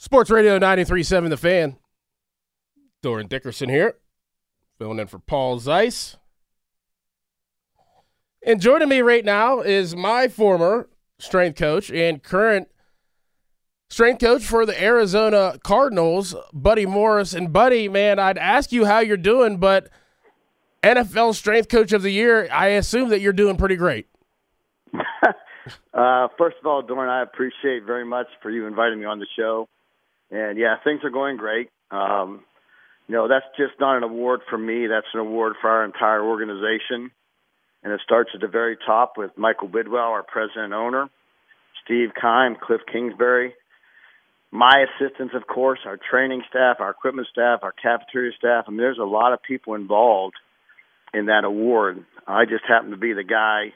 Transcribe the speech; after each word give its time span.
Sports 0.00 0.30
Radio 0.30 0.60
93.7 0.60 1.28
The 1.28 1.36
Fan. 1.36 1.76
Dorin 3.02 3.28
Dickerson 3.28 3.68
here, 3.68 3.96
filling 4.78 5.00
in 5.00 5.08
for 5.08 5.18
Paul 5.18 5.58
Zeise. 5.58 6.16
And 8.46 8.60
joining 8.60 8.88
me 8.88 9.00
right 9.02 9.24
now 9.24 9.60
is 9.60 9.96
my 9.96 10.28
former 10.28 10.88
strength 11.18 11.58
coach 11.58 11.90
and 11.90 12.22
current 12.22 12.68
strength 13.90 14.20
coach 14.20 14.44
for 14.44 14.64
the 14.64 14.80
Arizona 14.80 15.58
Cardinals, 15.64 16.36
Buddy 16.52 16.86
Morris. 16.86 17.34
And 17.34 17.52
Buddy, 17.52 17.88
man, 17.88 18.20
I'd 18.20 18.38
ask 18.38 18.70
you 18.70 18.84
how 18.84 19.00
you're 19.00 19.16
doing, 19.16 19.58
but 19.58 19.88
NFL 20.84 21.34
Strength 21.34 21.70
Coach 21.70 21.92
of 21.92 22.02
the 22.02 22.12
Year, 22.12 22.48
I 22.52 22.68
assume 22.68 23.08
that 23.08 23.20
you're 23.20 23.32
doing 23.32 23.56
pretty 23.56 23.76
great. 23.76 24.06
uh, 25.92 26.28
first 26.38 26.56
of 26.60 26.66
all, 26.66 26.84
Dorin, 26.84 27.08
I 27.08 27.22
appreciate 27.22 27.82
very 27.84 28.04
much 28.04 28.28
for 28.40 28.50
you 28.52 28.66
inviting 28.68 29.00
me 29.00 29.04
on 29.04 29.18
the 29.18 29.26
show. 29.36 29.68
And 30.30 30.58
yeah, 30.58 30.76
things 30.84 31.00
are 31.04 31.10
going 31.10 31.36
great. 31.36 31.70
Um, 31.90 32.44
you 33.06 33.14
know, 33.14 33.28
that's 33.28 33.46
just 33.56 33.80
not 33.80 33.96
an 33.96 34.02
award 34.02 34.40
for 34.50 34.58
me. 34.58 34.86
That's 34.86 35.06
an 35.14 35.20
award 35.20 35.54
for 35.60 35.70
our 35.70 35.84
entire 35.84 36.22
organization. 36.22 37.10
And 37.82 37.92
it 37.92 38.00
starts 38.04 38.30
at 38.34 38.40
the 38.40 38.48
very 38.48 38.76
top 38.86 39.14
with 39.16 39.30
Michael 39.38 39.68
Bidwill, 39.68 39.94
our 39.94 40.22
president 40.22 40.66
and 40.66 40.74
owner, 40.74 41.08
Steve 41.84 42.10
Keim, 42.20 42.56
Cliff 42.60 42.82
Kingsbury, 42.92 43.54
my 44.50 44.84
assistants, 44.88 45.34
of 45.34 45.46
course, 45.46 45.80
our 45.84 45.98
training 46.10 46.42
staff, 46.48 46.78
our 46.80 46.90
equipment 46.90 47.28
staff, 47.30 47.60
our 47.62 47.72
cafeteria 47.72 48.32
staff. 48.36 48.64
I 48.66 48.70
mean, 48.70 48.78
there's 48.78 48.98
a 48.98 49.04
lot 49.04 49.32
of 49.32 49.42
people 49.42 49.74
involved 49.74 50.36
in 51.12 51.26
that 51.26 51.44
award. 51.44 52.04
I 52.26 52.44
just 52.44 52.64
happen 52.66 52.90
to 52.90 52.96
be 52.96 53.12
the 53.12 53.24
guy 53.24 53.72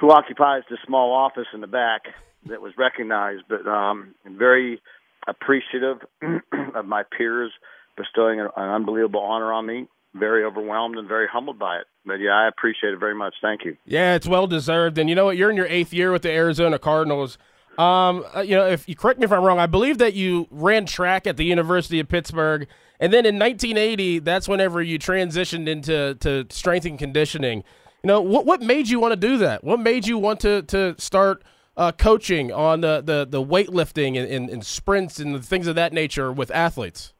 who 0.00 0.10
occupies 0.10 0.62
the 0.68 0.78
small 0.86 1.12
office 1.12 1.46
in 1.54 1.60
the 1.60 1.66
back 1.66 2.02
that 2.46 2.60
was 2.60 2.72
recognized, 2.76 3.44
but 3.48 3.66
um, 3.66 4.14
very 4.24 4.80
appreciative 5.28 5.98
of 6.74 6.86
my 6.86 7.02
peers 7.16 7.52
bestowing 7.96 8.40
an, 8.40 8.48
unbelievable 8.56 9.20
honor 9.20 9.52
on 9.52 9.66
me. 9.66 9.88
Very 10.14 10.42
overwhelmed 10.44 10.96
and 10.96 11.06
very 11.06 11.26
humbled 11.30 11.58
by 11.58 11.76
it. 11.76 11.86
But 12.06 12.14
yeah, 12.14 12.30
I 12.30 12.48
appreciate 12.48 12.94
it 12.94 12.98
very 12.98 13.14
much. 13.14 13.34
Thank 13.42 13.64
you. 13.64 13.76
Yeah, 13.84 14.14
it's 14.14 14.26
well 14.26 14.46
deserved. 14.46 14.96
And 14.96 15.08
you 15.08 15.14
know 15.14 15.26
what? 15.26 15.36
You're 15.36 15.50
in 15.50 15.56
your 15.56 15.66
eighth 15.66 15.92
year 15.92 16.10
with 16.10 16.22
the 16.22 16.30
Arizona 16.30 16.78
Cardinals. 16.78 17.36
Um, 17.78 18.24
uh, 18.34 18.40
you 18.40 18.56
know, 18.56 18.66
if 18.66 18.88
you 18.88 18.96
correct 18.96 19.20
me 19.20 19.24
if 19.24 19.32
I'm 19.32 19.44
wrong, 19.44 19.60
I 19.60 19.66
believe 19.66 19.98
that 19.98 20.14
you 20.14 20.48
ran 20.50 20.84
track 20.86 21.28
at 21.28 21.36
the 21.36 21.44
University 21.44 22.00
of 22.00 22.08
Pittsburgh, 22.08 22.66
and 22.98 23.12
then 23.12 23.24
in 23.24 23.38
1980, 23.38 24.18
that's 24.18 24.48
whenever 24.48 24.82
you 24.82 24.98
transitioned 24.98 25.68
into 25.68 26.16
to 26.16 26.44
strength 26.50 26.86
and 26.86 26.98
conditioning. 26.98 27.62
You 28.02 28.08
know, 28.08 28.20
what 28.20 28.46
what 28.46 28.62
made 28.62 28.88
you 28.88 28.98
want 28.98 29.12
to 29.12 29.16
do 29.16 29.38
that? 29.38 29.62
What 29.62 29.78
made 29.78 30.08
you 30.08 30.18
want 30.18 30.40
to 30.40 30.62
to 30.62 30.96
start 30.98 31.44
uh, 31.78 31.92
coaching 31.92 32.52
on 32.52 32.80
the, 32.80 33.00
the, 33.00 33.24
the 33.24 33.42
weightlifting 33.42 34.18
and, 34.18 34.30
and, 34.30 34.50
and, 34.50 34.66
sprints 34.66 35.20
and 35.20 35.42
things 35.44 35.68
of 35.68 35.76
that 35.76 35.92
nature 35.92 36.32
with 36.32 36.50
athletes? 36.50 37.14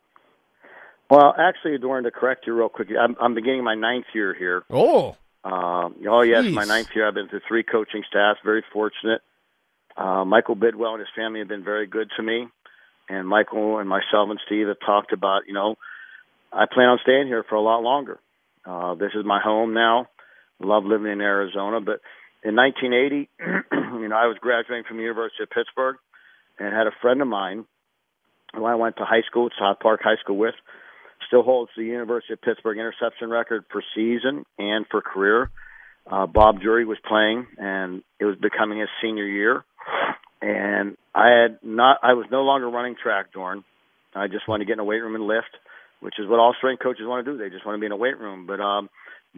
Well, 1.08 1.32
actually, 1.38 1.78
Dorin, 1.78 2.02
to 2.02 2.10
correct 2.10 2.46
you 2.46 2.52
real 2.54 2.68
quick, 2.68 2.88
I'm, 3.00 3.16
I'm 3.20 3.34
beginning 3.34 3.62
my 3.62 3.76
ninth 3.76 4.06
year 4.12 4.34
here. 4.34 4.64
Oh. 4.68 5.16
Um, 5.44 5.94
oh, 6.08 6.22
yes, 6.22 6.44
Jeez. 6.44 6.52
my 6.52 6.64
ninth 6.64 6.88
year. 6.94 7.06
I've 7.06 7.14
been 7.14 7.28
through 7.28 7.40
three 7.46 7.62
coaching 7.62 8.02
staffs, 8.06 8.40
very 8.44 8.64
fortunate. 8.72 9.22
Uh, 9.96 10.24
Michael 10.24 10.56
Bidwill 10.56 10.90
and 10.90 11.00
his 11.00 11.08
family 11.16 11.38
have 11.38 11.48
been 11.48 11.64
very 11.64 11.86
good 11.86 12.10
to 12.16 12.22
me. 12.22 12.48
And 13.08 13.26
Michael 13.26 13.78
and 13.78 13.88
myself 13.88 14.28
and 14.28 14.40
Steve 14.44 14.66
have 14.66 14.80
talked 14.84 15.12
about, 15.12 15.42
you 15.46 15.54
know, 15.54 15.76
I 16.52 16.66
plan 16.70 16.88
on 16.88 16.98
staying 17.02 17.28
here 17.28 17.44
for 17.48 17.54
a 17.54 17.60
lot 17.60 17.82
longer. 17.82 18.18
Uh, 18.66 18.94
this 18.96 19.12
is 19.14 19.24
my 19.24 19.40
home 19.40 19.72
now. 19.72 20.08
Love 20.60 20.84
living 20.84 21.12
in 21.12 21.20
Arizona, 21.20 21.80
but 21.80 22.00
in 22.42 22.54
1980, 22.54 23.28
you 24.02 24.08
know, 24.08 24.16
I 24.16 24.26
was 24.26 24.36
graduating 24.40 24.84
from 24.86 24.96
the 24.96 25.02
University 25.02 25.42
of 25.42 25.50
Pittsburgh 25.50 25.96
and 26.58 26.74
had 26.74 26.86
a 26.86 26.92
friend 27.02 27.20
of 27.20 27.28
mine 27.28 27.64
who 28.54 28.64
I 28.64 28.74
went 28.76 28.96
to 28.96 29.04
high 29.04 29.22
school, 29.26 29.48
South 29.58 29.80
Park 29.80 30.00
High 30.02 30.16
School 30.22 30.36
with, 30.36 30.54
still 31.26 31.42
holds 31.42 31.70
the 31.76 31.84
University 31.84 32.32
of 32.32 32.40
Pittsburgh 32.40 32.78
interception 32.78 33.30
record 33.30 33.64
for 33.70 33.82
season 33.94 34.44
and 34.58 34.86
for 34.90 35.00
career. 35.02 35.50
Uh, 36.10 36.26
Bob 36.26 36.62
Jury 36.62 36.86
was 36.86 36.98
playing, 37.06 37.46
and 37.58 38.02
it 38.18 38.24
was 38.24 38.36
becoming 38.36 38.78
his 38.78 38.88
senior 39.02 39.26
year. 39.26 39.64
And 40.40 40.96
I 41.14 41.28
had 41.30 41.58
not, 41.62 41.98
I 42.02 42.14
was 42.14 42.26
no 42.30 42.42
longer 42.42 42.70
running 42.70 42.94
track, 43.00 43.32
Dorin. 43.34 43.64
I 44.14 44.28
just 44.28 44.48
wanted 44.48 44.64
to 44.64 44.68
get 44.68 44.74
in 44.74 44.78
a 44.78 44.84
weight 44.84 45.02
room 45.02 45.16
and 45.16 45.26
lift, 45.26 45.50
which 46.00 46.14
is 46.18 46.26
what 46.26 46.38
all 46.38 46.54
strength 46.56 46.82
coaches 46.82 47.04
want 47.06 47.26
to 47.26 47.32
do. 47.32 47.38
They 47.38 47.50
just 47.50 47.66
want 47.66 47.76
to 47.76 47.80
be 47.80 47.86
in 47.86 47.92
a 47.92 47.96
weight 47.96 48.18
room. 48.18 48.46
But 48.46 48.60
um, 48.60 48.88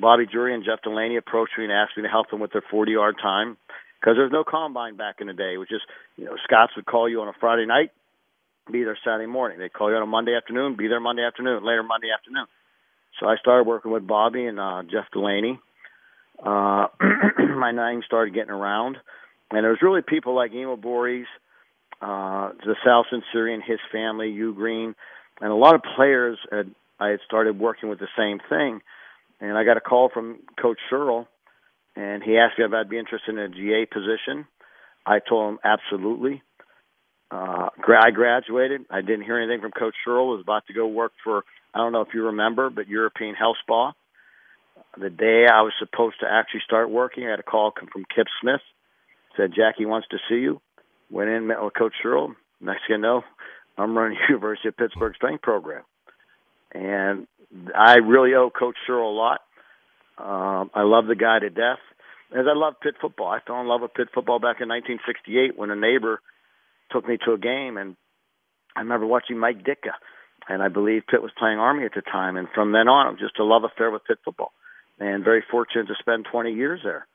Bobby 0.00 0.26
Jury 0.30 0.54
and 0.54 0.64
Jeff 0.64 0.82
Delaney 0.82 1.16
approached 1.16 1.52
me 1.58 1.64
and 1.64 1.72
asked 1.72 1.96
me 1.96 2.02
to 2.02 2.08
help 2.08 2.30
them 2.30 2.40
with 2.40 2.52
their 2.52 2.64
40 2.70 2.92
yard 2.92 3.16
time 3.20 3.56
because 4.00 4.16
there 4.16 4.24
was 4.24 4.32
no 4.32 4.44
combine 4.44 4.96
back 4.96 5.16
in 5.20 5.26
the 5.26 5.32
day. 5.32 5.54
It 5.54 5.58
was 5.58 5.68
just, 5.68 5.84
you 6.16 6.24
know, 6.24 6.36
Scots 6.44 6.72
would 6.76 6.86
call 6.86 7.08
you 7.08 7.20
on 7.20 7.28
a 7.28 7.32
Friday 7.38 7.66
night, 7.66 7.90
be 8.70 8.84
there 8.84 8.98
Saturday 9.04 9.26
morning. 9.26 9.58
They'd 9.58 9.72
call 9.72 9.90
you 9.90 9.96
on 9.96 10.02
a 10.02 10.06
Monday 10.06 10.34
afternoon, 10.34 10.76
be 10.76 10.88
there 10.88 11.00
Monday 11.00 11.22
afternoon, 11.22 11.64
later 11.64 11.82
Monday 11.82 12.08
afternoon. 12.16 12.46
So 13.18 13.26
I 13.26 13.36
started 13.36 13.64
working 13.66 13.90
with 13.90 14.06
Bobby 14.06 14.46
and 14.46 14.58
uh, 14.58 14.82
Jeff 14.90 15.06
Delaney. 15.12 15.58
Uh, 16.42 16.86
my 17.56 17.72
name 17.72 18.02
started 18.06 18.32
getting 18.34 18.50
around, 18.50 18.96
and 19.50 19.64
there 19.64 19.70
was 19.70 19.82
really 19.82 20.00
people 20.00 20.34
like 20.34 20.52
Emo 20.52 20.76
Boris, 20.76 21.26
uh, 22.00 22.50
the 22.64 22.76
Sal 22.82 23.04
Centurion, 23.10 23.60
his 23.60 23.78
family, 23.92 24.30
Hugh 24.30 24.54
Green, 24.54 24.94
and 25.40 25.52
a 25.52 25.54
lot 25.54 25.74
of 25.74 25.82
players 25.96 26.38
had 26.50 26.74
I 26.98 27.08
had 27.08 27.20
started 27.26 27.58
working 27.58 27.88
with 27.90 27.98
the 27.98 28.08
same 28.16 28.40
thing 28.48 28.80
and 29.40 29.56
I 29.56 29.64
got 29.64 29.76
a 29.76 29.80
call 29.80 30.10
from 30.12 30.40
Coach 30.60 30.78
Sherrill, 30.88 31.26
and 31.96 32.22
he 32.22 32.36
asked 32.36 32.58
me 32.58 32.64
if 32.64 32.72
I'd 32.72 32.90
be 32.90 32.98
interested 32.98 33.30
in 33.30 33.38
a 33.38 33.48
GA 33.48 33.86
position. 33.86 34.46
I 35.06 35.18
told 35.18 35.54
him 35.54 35.58
absolutely. 35.64 36.42
Uh, 37.30 37.68
I 37.78 38.10
graduated. 38.10 38.82
I 38.90 39.00
didn't 39.02 39.22
hear 39.22 39.38
anything 39.38 39.60
from 39.60 39.70
Coach. 39.70 39.94
I 40.06 40.10
was 40.10 40.40
about 40.42 40.66
to 40.66 40.72
go 40.72 40.86
work 40.86 41.12
for 41.22 41.44
I 41.72 41.78
don't 41.78 41.92
know 41.92 42.00
if 42.00 42.14
you 42.14 42.26
remember, 42.26 42.70
but 42.70 42.88
European 42.88 43.34
Health 43.34 43.56
Spa. 43.62 43.92
The 44.98 45.10
day 45.10 45.46
I 45.46 45.62
was 45.62 45.72
supposed 45.78 46.16
to 46.20 46.26
actually 46.28 46.62
start 46.64 46.90
working, 46.90 47.26
I 47.26 47.30
had 47.30 47.38
a 47.38 47.44
call 47.44 47.70
come 47.70 47.88
from 47.92 48.04
Kip 48.14 48.26
Smith. 48.40 48.60
Said 49.36 49.52
Jackie 49.54 49.86
wants 49.86 50.08
to 50.10 50.18
see 50.28 50.40
you. 50.40 50.60
Went 51.10 51.30
in, 51.30 51.46
met 51.46 51.62
with 51.62 51.74
Coach 51.74 51.92
Sherrill. 52.02 52.34
Next 52.60 52.82
thing 52.88 52.96
you 52.96 52.98
know, 52.98 53.22
I'm 53.78 53.96
running 53.96 54.18
University 54.28 54.68
of 54.68 54.76
Pittsburgh 54.76 55.14
strength 55.14 55.42
program. 55.42 55.84
And 56.72 57.26
I 57.76 57.96
really 57.96 58.34
owe 58.34 58.50
Coach 58.50 58.76
Sherrill 58.86 59.10
a 59.10 59.12
lot. 59.12 59.40
Um, 60.18 60.70
I 60.74 60.82
love 60.82 61.06
the 61.06 61.16
guy 61.16 61.38
to 61.38 61.50
death. 61.50 61.78
As 62.32 62.46
I 62.48 62.56
love 62.56 62.74
Pitt 62.80 62.94
football. 63.00 63.28
I 63.28 63.40
fell 63.44 63.60
in 63.60 63.66
love 63.66 63.80
with 63.80 63.94
Pitt 63.94 64.08
football 64.14 64.38
back 64.38 64.60
in 64.60 64.68
1968 64.68 65.58
when 65.58 65.70
a 65.70 65.76
neighbor 65.76 66.20
took 66.92 67.06
me 67.06 67.18
to 67.24 67.32
a 67.32 67.38
game, 67.38 67.76
and 67.76 67.96
I 68.76 68.80
remember 68.80 69.06
watching 69.06 69.38
Mike 69.38 69.64
Ditka, 69.64 69.94
and 70.48 70.62
I 70.62 70.68
believe 70.68 71.02
Pitt 71.08 71.22
was 71.22 71.32
playing 71.36 71.58
Army 71.58 71.84
at 71.84 71.94
the 71.94 72.02
time. 72.02 72.36
And 72.36 72.48
from 72.54 72.72
then 72.72 72.88
on, 72.88 73.08
it 73.08 73.10
was 73.12 73.20
just 73.20 73.38
a 73.40 73.44
love 73.44 73.64
affair 73.64 73.90
with 73.90 74.04
Pitt 74.04 74.18
football, 74.24 74.52
and 75.00 75.24
very 75.24 75.42
fortunate 75.50 75.88
to 75.88 75.94
spend 75.98 76.26
20 76.30 76.52
years 76.52 76.80
there. 76.84 77.06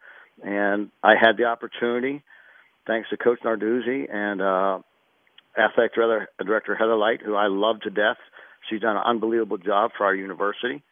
And 0.44 0.92
I 1.02 1.14
had 1.20 1.38
the 1.38 1.46
opportunity, 1.46 2.24
thanks 2.86 3.10
to 3.10 3.18
Coach 3.18 3.40
Narduzzi 3.46 4.14
and 4.14 4.42
uh, 4.42 4.80
athletic 5.58 5.94
director 5.94 6.76
Heather 6.76 6.98
Lyke, 6.98 7.22
who 7.22 7.36
I 7.36 7.48
love 7.48 7.80
to 7.82 7.90
death 7.90 8.18
She's 8.70 8.82
done 8.82 8.96
an 8.98 9.04
unbelievable 9.06 9.58
job 9.58 9.92
for 9.98 10.06
our 10.06 10.16
university. 10.16 10.84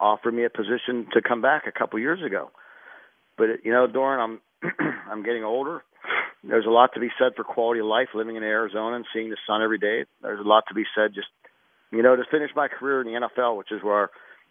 Offered 0.00 0.32
me 0.32 0.44
a 0.44 0.50
position 0.50 1.06
to 1.12 1.22
come 1.22 1.42
back 1.42 1.66
a 1.66 1.72
couple 1.72 1.98
years 1.98 2.22
ago, 2.24 2.50
but 3.36 3.64
you 3.64 3.72
know, 3.72 3.86
Dorin, 3.86 4.20
I'm 4.20 4.40
I'm 5.10 5.22
getting 5.24 5.44
older. 5.44 5.82
There's 6.44 6.66
a 6.66 6.70
lot 6.70 6.90
to 6.94 7.00
be 7.00 7.08
said 7.18 7.32
for 7.34 7.42
quality 7.42 7.80
of 7.80 7.86
life 7.86 8.08
living 8.14 8.36
in 8.36 8.44
Arizona 8.44 8.96
and 8.96 9.04
seeing 9.12 9.30
the 9.30 9.36
sun 9.46 9.60
every 9.62 9.78
day. 9.78 10.04
There's 10.22 10.38
a 10.38 10.48
lot 10.48 10.64
to 10.68 10.74
be 10.74 10.84
said 10.94 11.14
just 11.14 11.28
you 11.90 12.02
know 12.02 12.14
to 12.14 12.22
finish 12.30 12.50
my 12.54 12.68
career 12.68 13.00
in 13.00 13.06
the 13.06 13.28
NFL, 13.28 13.58
which 13.58 13.72
is 13.72 13.82
where 13.82 14.10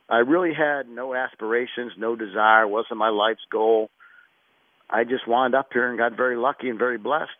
I 0.10 0.18
really 0.18 0.54
had 0.54 0.90
no 0.90 1.14
aspirations, 1.14 1.94
no 1.98 2.16
desire, 2.16 2.68
wasn't 2.68 2.98
my 2.98 3.10
life's 3.10 3.46
goal. 3.52 3.90
I 4.90 5.04
just 5.04 5.28
wound 5.28 5.54
up 5.54 5.70
here 5.74 5.90
and 5.90 5.98
got 5.98 6.16
very 6.16 6.38
lucky 6.38 6.70
and 6.70 6.80
very 6.80 6.98
blessed, 6.98 7.40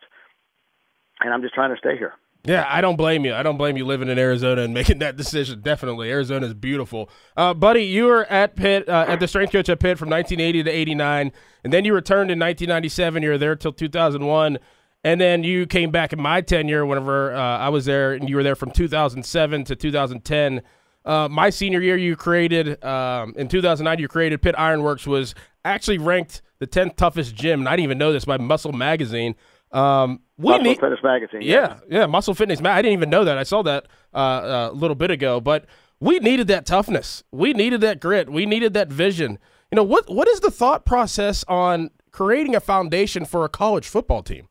and 1.20 1.32
I'm 1.32 1.42
just 1.42 1.54
trying 1.54 1.74
to 1.74 1.78
stay 1.78 1.96
here. 1.96 2.12
Yeah, 2.44 2.64
I 2.68 2.80
don't 2.80 2.96
blame 2.96 3.24
you. 3.24 3.34
I 3.34 3.42
don't 3.42 3.58
blame 3.58 3.76
you 3.76 3.84
living 3.84 4.08
in 4.08 4.18
Arizona 4.18 4.62
and 4.62 4.72
making 4.80 5.00
that 5.00 5.16
decision. 5.16 5.60
Definitely, 5.60 6.10
Arizona 6.10 6.46
is 6.46 6.54
beautiful. 6.54 7.10
Uh, 7.36 7.52
buddy, 7.54 7.82
you 7.82 8.04
were 8.06 8.24
at 8.26 8.56
Pitt 8.56 8.88
uh, 8.88 9.06
at 9.08 9.20
the 9.20 9.28
strength 9.28 9.52
coach 9.52 9.68
at 9.68 9.80
Pitt 9.80 9.98
from 9.98 10.08
1980 10.08 10.62
to 10.64 10.70
89, 10.70 11.32
and 11.64 11.72
then 11.72 11.84
you 11.84 11.94
returned 11.94 12.30
in 12.30 12.38
1997. 12.38 13.22
You 13.22 13.30
were 13.30 13.38
there 13.38 13.56
till 13.56 13.72
2001, 13.72 14.58
And 15.04 15.20
then 15.20 15.44
you 15.44 15.66
came 15.66 15.90
back 15.90 16.12
in 16.12 16.20
my 16.20 16.40
tenure 16.40 16.86
whenever 16.86 17.34
uh, 17.34 17.58
I 17.58 17.68
was 17.68 17.84
there, 17.84 18.12
and 18.12 18.28
you 18.28 18.36
were 18.36 18.42
there 18.42 18.56
from 18.56 18.70
2007 18.70 19.64
to 19.64 19.76
2010. 19.76 20.62
Uh, 21.04 21.28
my 21.28 21.50
senior 21.50 21.80
year, 21.80 21.96
you 21.96 22.16
created 22.16 22.82
um, 22.84 23.32
in 23.36 23.48
2009. 23.48 23.98
You 23.98 24.08
created 24.08 24.42
Pitt 24.42 24.54
Ironworks 24.58 25.06
was 25.06 25.34
actually 25.64 25.98
ranked 25.98 26.42
the 26.58 26.66
10th 26.66 26.96
toughest 26.96 27.34
gym. 27.34 27.60
And 27.60 27.68
I 27.68 27.72
didn't 27.72 27.84
even 27.84 27.98
know 27.98 28.12
this 28.12 28.24
by 28.24 28.36
Muscle 28.36 28.72
Magazine. 28.72 29.34
Um, 29.72 30.20
Muscle 30.38 30.62
need, 30.62 30.80
Fitness 30.80 31.00
Magazine. 31.02 31.42
Yeah, 31.42 31.78
yeah, 31.88 32.00
yeah 32.00 32.06
Muscle 32.06 32.34
Fitness. 32.34 32.60
I 32.60 32.80
didn't 32.80 32.92
even 32.92 33.10
know 33.10 33.24
that. 33.24 33.38
I 33.38 33.42
saw 33.42 33.62
that 33.62 33.86
uh, 34.14 34.68
a 34.70 34.72
little 34.72 34.94
bit 34.94 35.10
ago, 35.10 35.40
but 35.40 35.66
we 36.00 36.18
needed 36.20 36.46
that 36.46 36.64
toughness. 36.64 37.24
We 37.32 37.52
needed 37.52 37.80
that 37.80 38.00
grit. 38.00 38.30
We 38.30 38.46
needed 38.46 38.72
that 38.74 38.88
vision. 38.88 39.38
You 39.70 39.76
know 39.76 39.82
what? 39.82 40.08
What 40.08 40.28
is 40.28 40.40
the 40.40 40.50
thought 40.50 40.86
process 40.86 41.44
on 41.48 41.90
creating 42.12 42.54
a 42.54 42.60
foundation 42.60 43.24
for 43.24 43.44
a 43.44 43.48
college 43.48 43.88
football 43.88 44.22
team? 44.22 44.48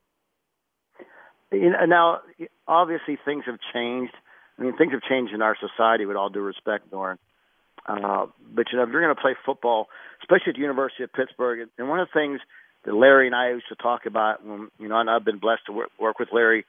You 1.52 1.72
know, 1.72 1.86
now, 1.86 2.20
obviously, 2.68 3.18
things 3.24 3.46
have 3.46 3.58
changed. 3.74 4.14
I 4.60 4.64
mean, 4.64 4.78
things 4.78 4.92
have 4.92 5.02
changed 5.04 5.34
in 5.34 5.42
our 5.42 5.56
society. 5.58 6.06
With 6.06 6.18
all 6.18 6.30
due 6.30 6.42
respect, 6.42 6.92
Dorin. 6.92 7.18
Uh, 7.86 8.26
but 8.54 8.66
you 8.72 8.78
know, 8.78 8.84
if 8.84 8.90
you're 8.90 9.02
going 9.02 9.16
to 9.16 9.22
play 9.22 9.36
football, 9.46 9.88
especially 10.22 10.50
at 10.50 10.56
the 10.56 10.62
University 10.62 11.04
of 11.04 11.14
Pittsburgh, 11.14 11.70
and 11.78 11.88
one 11.88 12.00
of 12.02 12.10
the 12.14 12.20
things 12.20 12.42
that 12.88 12.96
Larry 12.96 13.28
and 13.28 13.36
I 13.36 13.50
used 13.50 13.68
to 13.68 13.76
talk 13.76 14.06
about 14.06 14.44
when 14.44 14.70
you 14.80 14.88
know, 14.88 14.98
and 15.00 15.10
I've 15.10 15.26
been 15.26 15.40
blessed 15.40 15.66
to 15.68 15.74
work, 15.74 15.90
work 16.00 16.20
with 16.20 16.30
Larry 16.32 16.66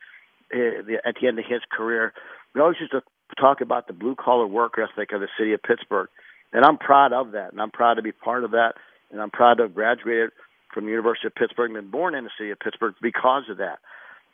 uh, 0.53 0.99
at 1.07 1.15
the 1.21 1.29
end 1.29 1.39
of 1.39 1.45
his 1.49 1.61
career. 1.71 2.13
We 2.55 2.61
always 2.61 2.77
used 2.81 2.93
to 2.93 3.03
talk 3.41 3.61
about 3.61 3.87
the 3.87 3.93
blue 3.93 4.17
collar 4.17 4.47
work 4.47 4.75
ethic 4.79 5.13
of 5.13 5.21
the 5.21 5.29
city 5.39 5.53
of 5.53 5.63
Pittsburgh, 5.63 6.09
and 6.53 6.65
I'm 6.65 6.77
proud 6.77 7.13
of 7.13 7.33
that, 7.33 7.53
and 7.53 7.63
I'm 7.63 7.71
proud 7.71 7.95
to 7.95 8.03
be 8.03 8.11
part 8.11 8.43
of 8.43 8.51
that, 8.51 8.73
and 9.13 9.23
I'm 9.23 9.31
proud 9.31 9.59
to 9.59 9.63
have 9.65 9.75
graduated 9.75 10.31
from 10.75 10.85
the 10.87 10.91
University 10.91 11.29
of 11.29 11.37
Pittsburgh 11.37 11.71
and 11.71 11.85
been 11.85 11.91
born 11.91 12.17
in 12.17 12.25
the 12.25 12.31
city 12.37 12.51
of 12.51 12.59
Pittsburgh 12.59 12.95
because 13.01 13.45
of 13.49 13.59
that. 13.59 13.79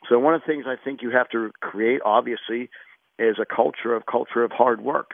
So 0.09 0.17
one 0.17 0.33
of 0.33 0.41
the 0.41 0.47
things 0.47 0.65
I 0.67 0.75
think 0.83 1.03
you 1.03 1.11
have 1.11 1.29
to 1.29 1.51
create, 1.61 2.01
obviously, 2.03 2.69
is 3.19 3.37
a 3.39 3.45
culture 3.45 3.93
of 3.95 4.07
culture 4.07 4.43
of 4.43 4.51
hard 4.51 4.81
work. 4.81 5.11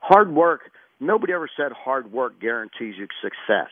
Hard 0.00 0.32
work. 0.32 0.70
Nobody 1.00 1.34
ever 1.34 1.48
said 1.54 1.72
hard 1.72 2.12
work 2.12 2.40
guarantees 2.40 2.94
you 2.98 3.06
success. 3.22 3.68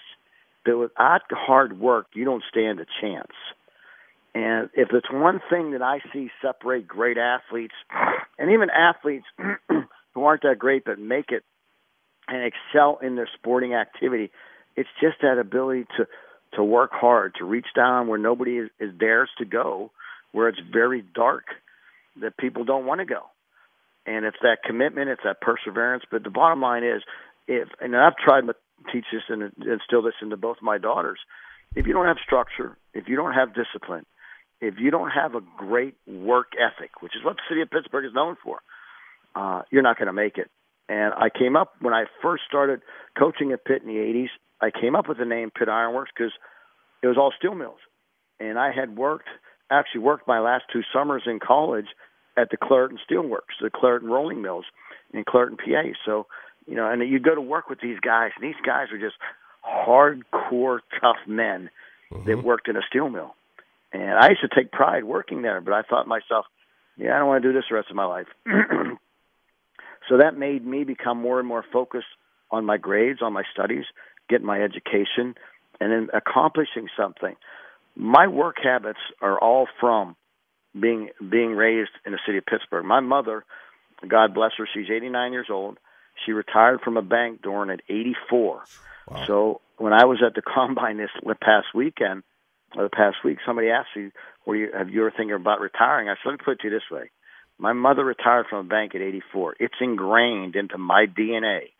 But 0.64 0.78
without 0.78 1.22
hard 1.30 1.80
work, 1.80 2.06
you 2.14 2.24
don't 2.24 2.42
stand 2.50 2.80
a 2.80 2.86
chance. 3.00 3.32
And 4.34 4.70
if 4.74 4.88
it's 4.92 5.10
one 5.10 5.40
thing 5.50 5.72
that 5.72 5.82
I 5.82 6.00
see 6.12 6.30
separate 6.42 6.86
great 6.86 7.18
athletes, 7.18 7.74
and 8.38 8.50
even 8.50 8.68
athletes 8.70 9.24
who 10.14 10.24
aren't 10.24 10.42
that 10.42 10.58
great 10.58 10.84
but 10.84 10.98
make 10.98 11.30
it 11.30 11.44
and 12.28 12.44
excel 12.44 12.98
in 13.02 13.16
their 13.16 13.28
sporting 13.38 13.74
activity, 13.74 14.30
it's 14.76 14.88
just 15.00 15.16
that 15.22 15.38
ability 15.38 15.86
to 15.96 16.06
to 16.54 16.64
work 16.64 16.90
hard, 16.92 17.34
to 17.38 17.44
reach 17.44 17.66
down 17.76 18.08
where 18.08 18.18
nobody 18.18 18.56
is, 18.56 18.70
is 18.80 18.90
dares 18.98 19.28
to 19.36 19.44
go, 19.44 19.90
where 20.32 20.48
it's 20.48 20.60
very 20.72 21.04
dark, 21.14 21.44
that 22.22 22.38
people 22.38 22.64
don't 22.64 22.86
want 22.86 23.00
to 23.00 23.04
go. 23.04 23.20
And 24.06 24.24
it's 24.24 24.38
that 24.40 24.58
commitment, 24.64 25.10
it's 25.10 25.22
that 25.24 25.42
perseverance. 25.42 26.04
But 26.10 26.24
the 26.24 26.30
bottom 26.30 26.62
line 26.62 26.84
is, 26.84 27.02
if 27.46 27.68
and 27.80 27.94
I've 27.94 28.16
tried 28.16 28.44
teach 28.92 29.04
this 29.12 29.22
and 29.28 29.52
instill 29.66 30.02
this 30.02 30.14
into 30.22 30.36
both 30.36 30.58
my 30.62 30.78
daughters, 30.78 31.18
if 31.74 31.86
you 31.86 31.92
don't 31.92 32.06
have 32.06 32.16
structure, 32.24 32.76
if 32.94 33.08
you 33.08 33.16
don't 33.16 33.32
have 33.32 33.54
discipline, 33.54 34.06
if 34.60 34.74
you 34.78 34.90
don't 34.90 35.10
have 35.10 35.34
a 35.34 35.40
great 35.56 35.94
work 36.06 36.52
ethic, 36.58 37.02
which 37.02 37.14
is 37.14 37.24
what 37.24 37.36
the 37.36 37.42
city 37.48 37.62
of 37.62 37.70
Pittsburgh 37.70 38.04
is 38.04 38.14
known 38.14 38.36
for, 38.42 38.60
uh, 39.34 39.62
you're 39.70 39.82
not 39.82 39.98
going 39.98 40.06
to 40.06 40.12
make 40.12 40.38
it. 40.38 40.50
And 40.88 41.12
I 41.14 41.28
came 41.28 41.54
up 41.54 41.74
when 41.80 41.94
I 41.94 42.04
first 42.22 42.44
started 42.48 42.80
coaching 43.18 43.52
at 43.52 43.64
Pitt 43.64 43.82
in 43.82 43.88
the 43.88 44.00
80s. 44.00 44.28
I 44.60 44.70
came 44.70 44.96
up 44.96 45.08
with 45.08 45.18
the 45.18 45.26
name 45.26 45.50
Pitt 45.56 45.68
Ironworks 45.68 46.10
because 46.16 46.32
it 47.02 47.06
was 47.06 47.16
all 47.16 47.32
steel 47.38 47.54
mills, 47.54 47.78
and 48.40 48.58
I 48.58 48.72
had 48.72 48.96
worked 48.96 49.28
actually 49.70 50.00
worked 50.00 50.26
my 50.26 50.40
last 50.40 50.64
two 50.72 50.80
summers 50.92 51.24
in 51.26 51.38
college 51.38 51.86
at 52.38 52.50
the 52.50 52.56
Clairton 52.56 52.98
Steelworks, 53.08 53.60
the 53.60 53.70
Clairton 53.70 54.08
Rolling 54.08 54.40
Mills 54.40 54.64
in 55.12 55.24
Clairton, 55.28 55.56
PA. 55.56 55.82
So 56.06 56.26
you 56.68 56.74
know, 56.74 56.90
and 56.90 57.02
you 57.08 57.18
go 57.18 57.34
to 57.34 57.40
work 57.40 57.70
with 57.70 57.80
these 57.80 57.98
guys, 58.00 58.30
and 58.36 58.44
these 58.46 58.60
guys 58.64 58.88
are 58.92 58.98
just 58.98 59.16
hardcore 59.64 60.80
tough 61.00 61.16
men 61.26 61.70
mm-hmm. 62.12 62.28
that 62.28 62.44
worked 62.44 62.68
in 62.68 62.76
a 62.76 62.82
steel 62.88 63.08
mill. 63.08 63.34
And 63.92 64.18
I 64.18 64.28
used 64.28 64.42
to 64.42 64.54
take 64.54 64.70
pride 64.70 65.04
working 65.04 65.42
there, 65.42 65.60
but 65.62 65.72
I 65.72 65.82
thought 65.82 66.02
to 66.02 66.08
myself, 66.08 66.44
yeah, 66.98 67.14
I 67.14 67.18
don't 67.18 67.28
want 67.28 67.42
to 67.42 67.48
do 67.48 67.54
this 67.54 67.64
the 67.70 67.76
rest 67.76 67.88
of 67.90 67.96
my 67.96 68.04
life. 68.04 68.26
so 70.08 70.18
that 70.18 70.36
made 70.36 70.66
me 70.66 70.84
become 70.84 71.20
more 71.20 71.38
and 71.38 71.48
more 71.48 71.64
focused 71.72 72.06
on 72.50 72.66
my 72.66 72.76
grades, 72.76 73.22
on 73.22 73.32
my 73.32 73.44
studies, 73.52 73.84
getting 74.28 74.46
my 74.46 74.60
education, 74.60 75.34
and 75.80 75.92
then 75.92 76.08
accomplishing 76.12 76.88
something. 76.96 77.34
My 77.96 78.26
work 78.26 78.56
habits 78.62 78.98
are 79.22 79.38
all 79.38 79.68
from 79.80 80.16
being 80.78 81.10
being 81.30 81.52
raised 81.52 81.90
in 82.04 82.12
the 82.12 82.18
city 82.26 82.38
of 82.38 82.46
Pittsburgh. 82.46 82.84
My 82.84 83.00
mother, 83.00 83.44
God 84.06 84.34
bless 84.34 84.52
her, 84.58 84.68
she's 84.72 84.90
89 84.90 85.32
years 85.32 85.48
old. 85.50 85.78
She 86.24 86.32
retired 86.32 86.80
from 86.82 86.96
a 86.96 87.02
bank 87.02 87.42
during 87.42 87.70
at 87.70 87.80
84. 87.88 88.62
Wow. 89.08 89.26
So 89.26 89.60
when 89.76 89.92
I 89.92 90.04
was 90.04 90.22
at 90.24 90.34
the 90.34 90.42
combine 90.54 90.98
this 90.98 91.10
past 91.40 91.68
weekend, 91.74 92.22
or 92.76 92.84
the 92.84 92.90
past 92.90 93.16
week, 93.24 93.38
somebody 93.46 93.70
asked 93.70 93.96
me, 93.96 94.10
"Were 94.44 94.56
you 94.56 94.70
have 94.76 94.90
you 94.90 95.00
ever 95.00 95.10
thinking 95.10 95.34
about 95.34 95.60
retiring?" 95.60 96.08
I 96.08 96.14
said, 96.14 96.26
"Let 96.26 96.32
me 96.32 96.44
put 96.44 96.52
it 96.52 96.60
to 96.60 96.68
you 96.68 96.70
this 96.70 96.90
way: 96.90 97.10
my 97.58 97.72
mother 97.72 98.04
retired 98.04 98.46
from 98.48 98.66
a 98.66 98.68
bank 98.68 98.94
at 98.94 99.00
84. 99.00 99.56
It's 99.58 99.74
ingrained 99.80 100.54
into 100.54 100.78
my 100.78 101.06
DNA, 101.06 101.70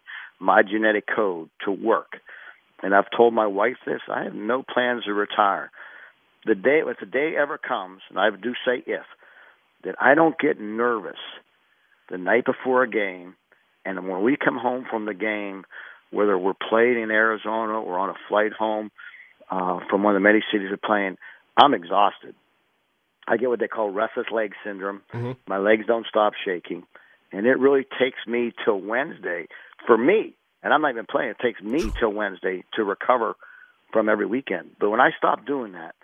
my 0.41 0.63
genetic 0.63 1.05
code 1.07 1.51
to 1.65 1.71
work. 1.71 2.19
And 2.83 2.95
I've 2.95 3.11
told 3.17 3.35
my 3.35 3.47
wife 3.47 3.77
this: 3.87 4.01
I 4.09 4.25
have 4.25 4.35
no 4.35 4.63
plans 4.63 5.05
to 5.05 5.13
retire. 5.13 5.71
The 6.47 6.55
day, 6.55 6.81
if 6.87 6.99
the 7.01 7.07
day 7.07 7.35
ever 7.37 7.59
comes, 7.59 8.01
and 8.09 8.19
I 8.19 8.31
do 8.31 8.55
say 8.65 8.83
if, 8.87 9.05
that 9.85 9.97
I 10.01 10.15
don't 10.15 10.39
get 10.39 10.61
nervous 10.61 11.19
the 12.09 12.19
night 12.19 12.45
before 12.45 12.83
a 12.83 12.89
game, 12.89 13.35
and 13.89 14.07
when 14.07 14.23
we 14.23 14.37
come 14.37 14.59
home 14.59 14.85
from 14.89 15.07
the 15.07 15.15
game, 15.15 15.65
whether 16.11 16.37
we're 16.37 16.53
playing 16.53 17.01
in 17.01 17.11
Arizona 17.11 17.81
or 17.81 17.99
on 17.99 18.11
a 18.11 18.15
flight 18.29 18.53
home 18.53 18.91
uh, 19.51 19.81
from 19.89 20.03
one 20.03 20.15
of 20.15 20.21
the 20.21 20.25
many 20.25 20.43
cities 20.53 20.69
we're 20.71 20.77
playing, 20.77 21.17
I'm 21.57 21.73
exhausted. 21.73 22.35
I 23.27 23.39
get 23.39 23.49
what 23.49 23.61
they 23.61 23.69
call 23.69 23.91
restless 23.91 24.27
leg 24.31 24.53
syndrome. 24.63 25.01
Mm-hmm. 25.15 25.33
My 25.47 25.57
legs 25.57 25.87
don't 25.87 26.07
stop 26.07 26.35
shaking, 26.45 26.85
and 27.33 27.47
it 27.47 27.59
really 27.59 27.87
takes 27.99 28.19
me 28.27 28.53
till 28.63 28.79
Wednesday 28.79 29.49
for 29.87 29.97
me. 29.97 30.35
And 30.63 30.75
I'm 30.75 30.83
not 30.83 30.91
even 30.91 31.07
playing. 31.07 31.31
It 31.31 31.39
takes 31.41 31.63
me 31.63 31.91
till 31.99 32.13
Wednesday 32.13 32.65
to 32.75 32.85
recover 32.85 33.37
from 33.93 34.09
every 34.09 34.27
weekend. 34.27 34.73
But 34.79 34.91
when 34.91 35.01
I 35.01 35.11
stop 35.17 35.47
doing 35.47 35.73
that, 35.73 35.95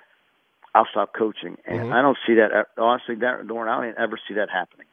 I'll 0.75 0.87
stop 0.91 1.13
coaching, 1.13 1.59
and 1.67 1.81
mm-hmm. 1.81 1.93
I 1.93 2.03
don't 2.03 2.19
see 2.27 2.35
that 2.35 2.67
honestly. 2.79 3.17
That 3.17 3.41
I 3.41 3.47
don't 3.47 3.95
ever 3.99 4.19
see 4.27 4.35
that 4.35 4.49
happening, 4.51 4.87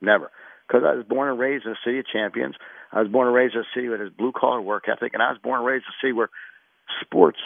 never. 0.00 0.30
Because 0.66 0.82
I 0.84 0.94
was 0.94 1.06
born 1.06 1.28
and 1.28 1.38
raised 1.38 1.64
in 1.64 1.72
a 1.72 1.76
city 1.84 1.98
of 1.98 2.06
champions. 2.06 2.56
I 2.92 3.00
was 3.00 3.10
born 3.10 3.26
and 3.28 3.36
raised 3.36 3.54
in 3.54 3.60
a 3.60 3.74
city 3.74 3.88
with 3.88 4.00
a 4.00 4.10
blue 4.10 4.32
collar 4.32 4.60
work 4.60 4.84
ethic, 4.88 5.14
and 5.14 5.22
I 5.22 5.30
was 5.30 5.38
born 5.42 5.58
and 5.58 5.66
raised 5.66 5.84
in 5.84 5.92
a 5.92 6.00
city 6.00 6.12
where 6.12 6.30
sports 7.00 7.38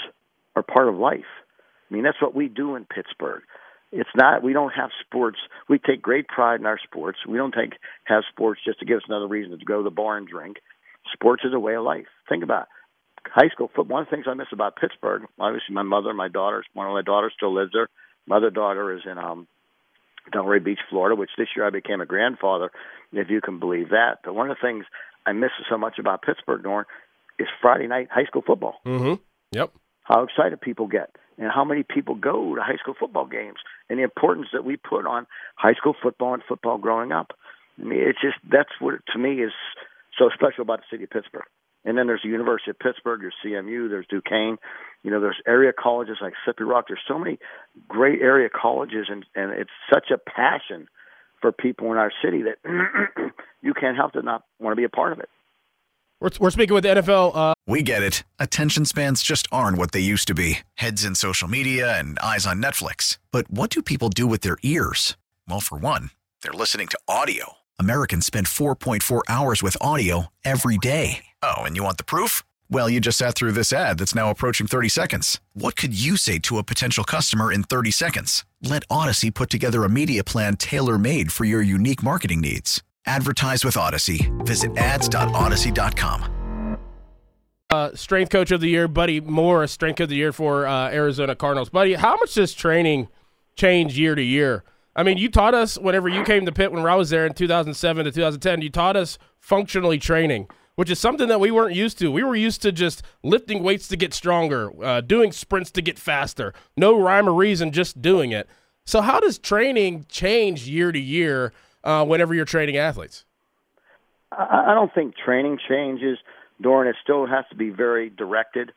are 0.56 0.62
part 0.62 0.88
of 0.88 0.96
life. 0.96 1.30
I 1.90 1.94
mean, 1.94 2.02
that's 2.04 2.20
what 2.20 2.34
we 2.34 2.48
do 2.48 2.76
in 2.76 2.84
Pittsburgh. 2.84 3.42
It's 3.92 4.10
not 4.14 4.42
we 4.42 4.52
don't 4.52 4.72
have 4.72 4.90
sports. 5.04 5.38
We 5.68 5.78
take 5.78 6.00
great 6.00 6.28
pride 6.28 6.60
in 6.60 6.66
our 6.66 6.78
sports. 6.78 7.18
We 7.28 7.36
don't 7.36 7.52
take 7.52 7.72
have 8.04 8.22
sports 8.30 8.60
just 8.64 8.78
to 8.80 8.86
give 8.86 8.98
us 8.98 9.02
another 9.08 9.26
reason 9.26 9.58
to 9.58 9.64
go 9.64 9.78
to 9.78 9.82
the 9.82 9.90
bar 9.90 10.16
and 10.16 10.28
drink. 10.28 10.58
Sports 11.12 11.42
is 11.44 11.52
a 11.52 11.58
way 11.58 11.74
of 11.74 11.82
life. 11.82 12.06
Think 12.28 12.44
about 12.44 12.62
it. 12.62 13.30
high 13.32 13.48
school 13.48 13.68
football. 13.74 13.96
One 13.96 14.02
of 14.02 14.08
the 14.08 14.14
things 14.14 14.26
I 14.28 14.34
miss 14.34 14.46
about 14.52 14.76
Pittsburgh, 14.76 15.22
obviously, 15.40 15.74
my 15.74 15.82
mother, 15.82 16.14
my 16.14 16.28
daughters. 16.28 16.66
One 16.72 16.86
of 16.86 16.92
my 16.92 17.02
daughters 17.02 17.32
still 17.36 17.52
lives 17.52 17.72
there. 17.72 17.88
My 18.26 18.36
other 18.36 18.50
daughter 18.50 18.94
is 18.94 19.02
in 19.10 19.18
um, 19.18 19.48
Delray 20.30 20.62
Beach, 20.62 20.80
Florida, 20.88 21.14
which 21.14 21.30
this 21.36 21.48
year 21.56 21.66
I 21.66 21.70
became 21.70 22.00
a 22.00 22.06
grandfather, 22.06 22.70
if 23.12 23.30
you 23.30 23.40
can 23.40 23.58
believe 23.58 23.90
that. 23.90 24.18
But 24.24 24.34
one 24.34 24.50
of 24.50 24.56
the 24.56 24.66
things 24.66 24.84
I 25.26 25.32
miss 25.32 25.50
so 25.68 25.76
much 25.76 25.98
about 25.98 26.22
Pittsburgh, 26.22 26.62
Norm, 26.62 26.86
is 27.38 27.48
Friday 27.60 27.86
night 27.86 28.08
high 28.10 28.24
school 28.24 28.42
football. 28.46 28.76
Mm-hmm. 28.86 29.14
Yep 29.52 29.72
how 30.10 30.24
excited 30.24 30.60
people 30.60 30.88
get 30.88 31.16
and 31.38 31.50
how 31.54 31.64
many 31.64 31.82
people 31.82 32.14
go 32.14 32.54
to 32.54 32.60
high 32.60 32.76
school 32.76 32.94
football 32.98 33.26
games 33.26 33.58
and 33.88 33.98
the 33.98 34.02
importance 34.02 34.48
that 34.52 34.64
we 34.64 34.76
put 34.76 35.06
on 35.06 35.26
high 35.54 35.74
school 35.74 35.94
football 36.02 36.34
and 36.34 36.42
football 36.46 36.78
growing 36.78 37.12
up. 37.12 37.32
I 37.78 37.84
mean, 37.84 38.00
it's 38.00 38.20
just 38.20 38.36
that's 38.50 38.70
what 38.80 38.94
to 39.12 39.18
me 39.18 39.40
is 39.42 39.52
so 40.18 40.28
special 40.34 40.62
about 40.62 40.80
the 40.80 40.86
city 40.90 41.04
of 41.04 41.10
Pittsburgh. 41.10 41.44
And 41.84 41.96
then 41.96 42.06
there's 42.06 42.22
the 42.22 42.28
University 42.28 42.70
of 42.70 42.78
Pittsburgh, 42.78 43.20
there's 43.22 43.34
CMU, 43.44 43.88
there's 43.88 44.06
Duquesne, 44.08 44.58
you 45.02 45.10
know, 45.10 45.20
there's 45.20 45.40
area 45.46 45.72
colleges 45.72 46.18
like 46.20 46.34
Slippery 46.44 46.66
Rock. 46.66 46.86
There's 46.88 47.00
so 47.08 47.18
many 47.18 47.38
great 47.88 48.20
area 48.20 48.48
colleges, 48.50 49.06
and 49.08 49.24
and 49.34 49.50
it's 49.52 49.70
such 49.92 50.10
a 50.10 50.18
passion 50.18 50.88
for 51.40 51.52
people 51.52 51.90
in 51.92 51.98
our 51.98 52.12
city 52.22 52.42
that 52.42 52.58
you 53.62 53.72
can't 53.72 53.96
help 53.96 54.12
to 54.12 54.22
not 54.22 54.42
want 54.58 54.72
to 54.72 54.76
be 54.76 54.84
a 54.84 54.90
part 54.90 55.12
of 55.12 55.20
it. 55.20 55.28
We're, 56.20 56.30
we're 56.38 56.50
speaking 56.50 56.74
with 56.74 56.82
the 56.82 56.90
NFL. 56.90 57.32
Uh- 57.34 57.54
we 57.66 57.82
get 57.82 58.02
it. 58.02 58.24
Attention 58.38 58.84
spans 58.84 59.22
just 59.22 59.48
aren't 59.50 59.78
what 59.78 59.92
they 59.92 60.00
used 60.00 60.28
to 60.28 60.34
be 60.34 60.58
heads 60.74 61.04
in 61.04 61.14
social 61.14 61.48
media 61.48 61.98
and 61.98 62.18
eyes 62.18 62.46
on 62.46 62.60
Netflix. 62.60 63.18
But 63.30 63.50
what 63.50 63.70
do 63.70 63.80
people 63.80 64.10
do 64.10 64.26
with 64.26 64.42
their 64.42 64.58
ears? 64.62 65.16
Well, 65.48 65.60
for 65.60 65.78
one, 65.78 66.10
they're 66.42 66.52
listening 66.52 66.88
to 66.88 66.98
audio. 67.08 67.54
Americans 67.78 68.26
spend 68.26 68.46
4.4 68.46 69.22
hours 69.28 69.62
with 69.62 69.76
audio 69.80 70.26
every 70.44 70.78
day. 70.78 71.29
Oh, 71.42 71.62
and 71.62 71.76
you 71.76 71.84
want 71.84 71.96
the 71.96 72.04
proof? 72.04 72.42
Well, 72.68 72.90
you 72.90 73.00
just 73.00 73.18
sat 73.18 73.34
through 73.34 73.52
this 73.52 73.72
ad 73.72 73.98
that's 73.98 74.14
now 74.14 74.30
approaching 74.30 74.66
30 74.66 74.88
seconds. 74.88 75.40
What 75.54 75.76
could 75.76 75.98
you 75.98 76.16
say 76.16 76.38
to 76.40 76.58
a 76.58 76.62
potential 76.62 77.04
customer 77.04 77.52
in 77.52 77.62
30 77.62 77.90
seconds? 77.90 78.44
Let 78.62 78.86
Audacy 78.88 79.32
put 79.32 79.50
together 79.50 79.84
a 79.84 79.88
media 79.88 80.22
plan 80.22 80.56
tailor 80.56 80.98
made 80.98 81.32
for 81.32 81.44
your 81.44 81.62
unique 81.62 82.02
marketing 82.02 82.40
needs. 82.40 82.82
Advertise 83.06 83.64
with 83.64 83.74
Audacy. 83.74 84.30
Visit 84.46 84.76
ads.audacy.com. 84.76 86.76
Uh, 87.70 87.94
strength 87.94 88.30
coach 88.30 88.50
of 88.50 88.60
the 88.60 88.68
year, 88.68 88.88
Buddy 88.88 89.20
Morris, 89.20 89.72
strength 89.72 90.00
of 90.00 90.08
the 90.08 90.16
year 90.16 90.32
for 90.32 90.66
uh, 90.66 90.90
Arizona 90.90 91.36
Cardinals. 91.36 91.70
Buddy, 91.70 91.94
how 91.94 92.16
much 92.16 92.34
does 92.34 92.52
training 92.52 93.08
change 93.56 93.96
year 93.96 94.16
to 94.16 94.22
year? 94.22 94.64
I 94.94 95.04
mean, 95.04 95.18
you 95.18 95.30
taught 95.30 95.54
us 95.54 95.78
whenever 95.78 96.08
you 96.08 96.24
came 96.24 96.44
to 96.46 96.52
Pitt 96.52 96.72
when 96.72 96.84
I 96.84 96.96
was 96.96 97.10
there 97.10 97.24
in 97.24 97.32
2007 97.32 98.04
to 98.04 98.10
2010, 98.10 98.62
you 98.62 98.70
taught 98.70 98.96
us 98.96 99.18
functionally 99.38 99.98
training, 99.98 100.48
which 100.80 100.88
is 100.88 100.98
something 100.98 101.28
that 101.28 101.38
we 101.38 101.50
weren't 101.50 101.74
used 101.74 101.98
to. 101.98 102.10
We 102.10 102.24
were 102.24 102.34
used 102.34 102.62
to 102.62 102.72
just 102.72 103.02
lifting 103.22 103.62
weights 103.62 103.86
to 103.88 103.98
get 103.98 104.14
stronger, 104.14 104.72
uh, 104.82 105.02
doing 105.02 105.30
sprints 105.30 105.70
to 105.72 105.82
get 105.82 105.98
faster. 105.98 106.54
No 106.74 106.98
rhyme 106.98 107.28
or 107.28 107.34
reason, 107.34 107.70
just 107.70 108.00
doing 108.00 108.32
it. 108.32 108.48
So, 108.86 109.02
how 109.02 109.20
does 109.20 109.36
training 109.38 110.06
change 110.08 110.66
year 110.66 110.90
to 110.90 110.98
year 110.98 111.52
uh, 111.84 112.06
whenever 112.06 112.32
you're 112.32 112.46
training 112.46 112.78
athletes? 112.78 113.26
I 114.32 114.72
don't 114.72 114.90
think 114.94 115.16
training 115.18 115.58
changes, 115.68 116.16
Dorin. 116.62 116.88
It 116.88 116.96
still 117.02 117.26
has 117.26 117.44
to 117.50 117.56
be 117.56 117.68
very 117.68 118.08
directed. 118.08 118.72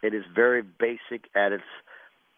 It 0.00 0.14
is 0.14 0.22
very 0.32 0.62
basic 0.62 1.24
at 1.34 1.50
its 1.50 1.64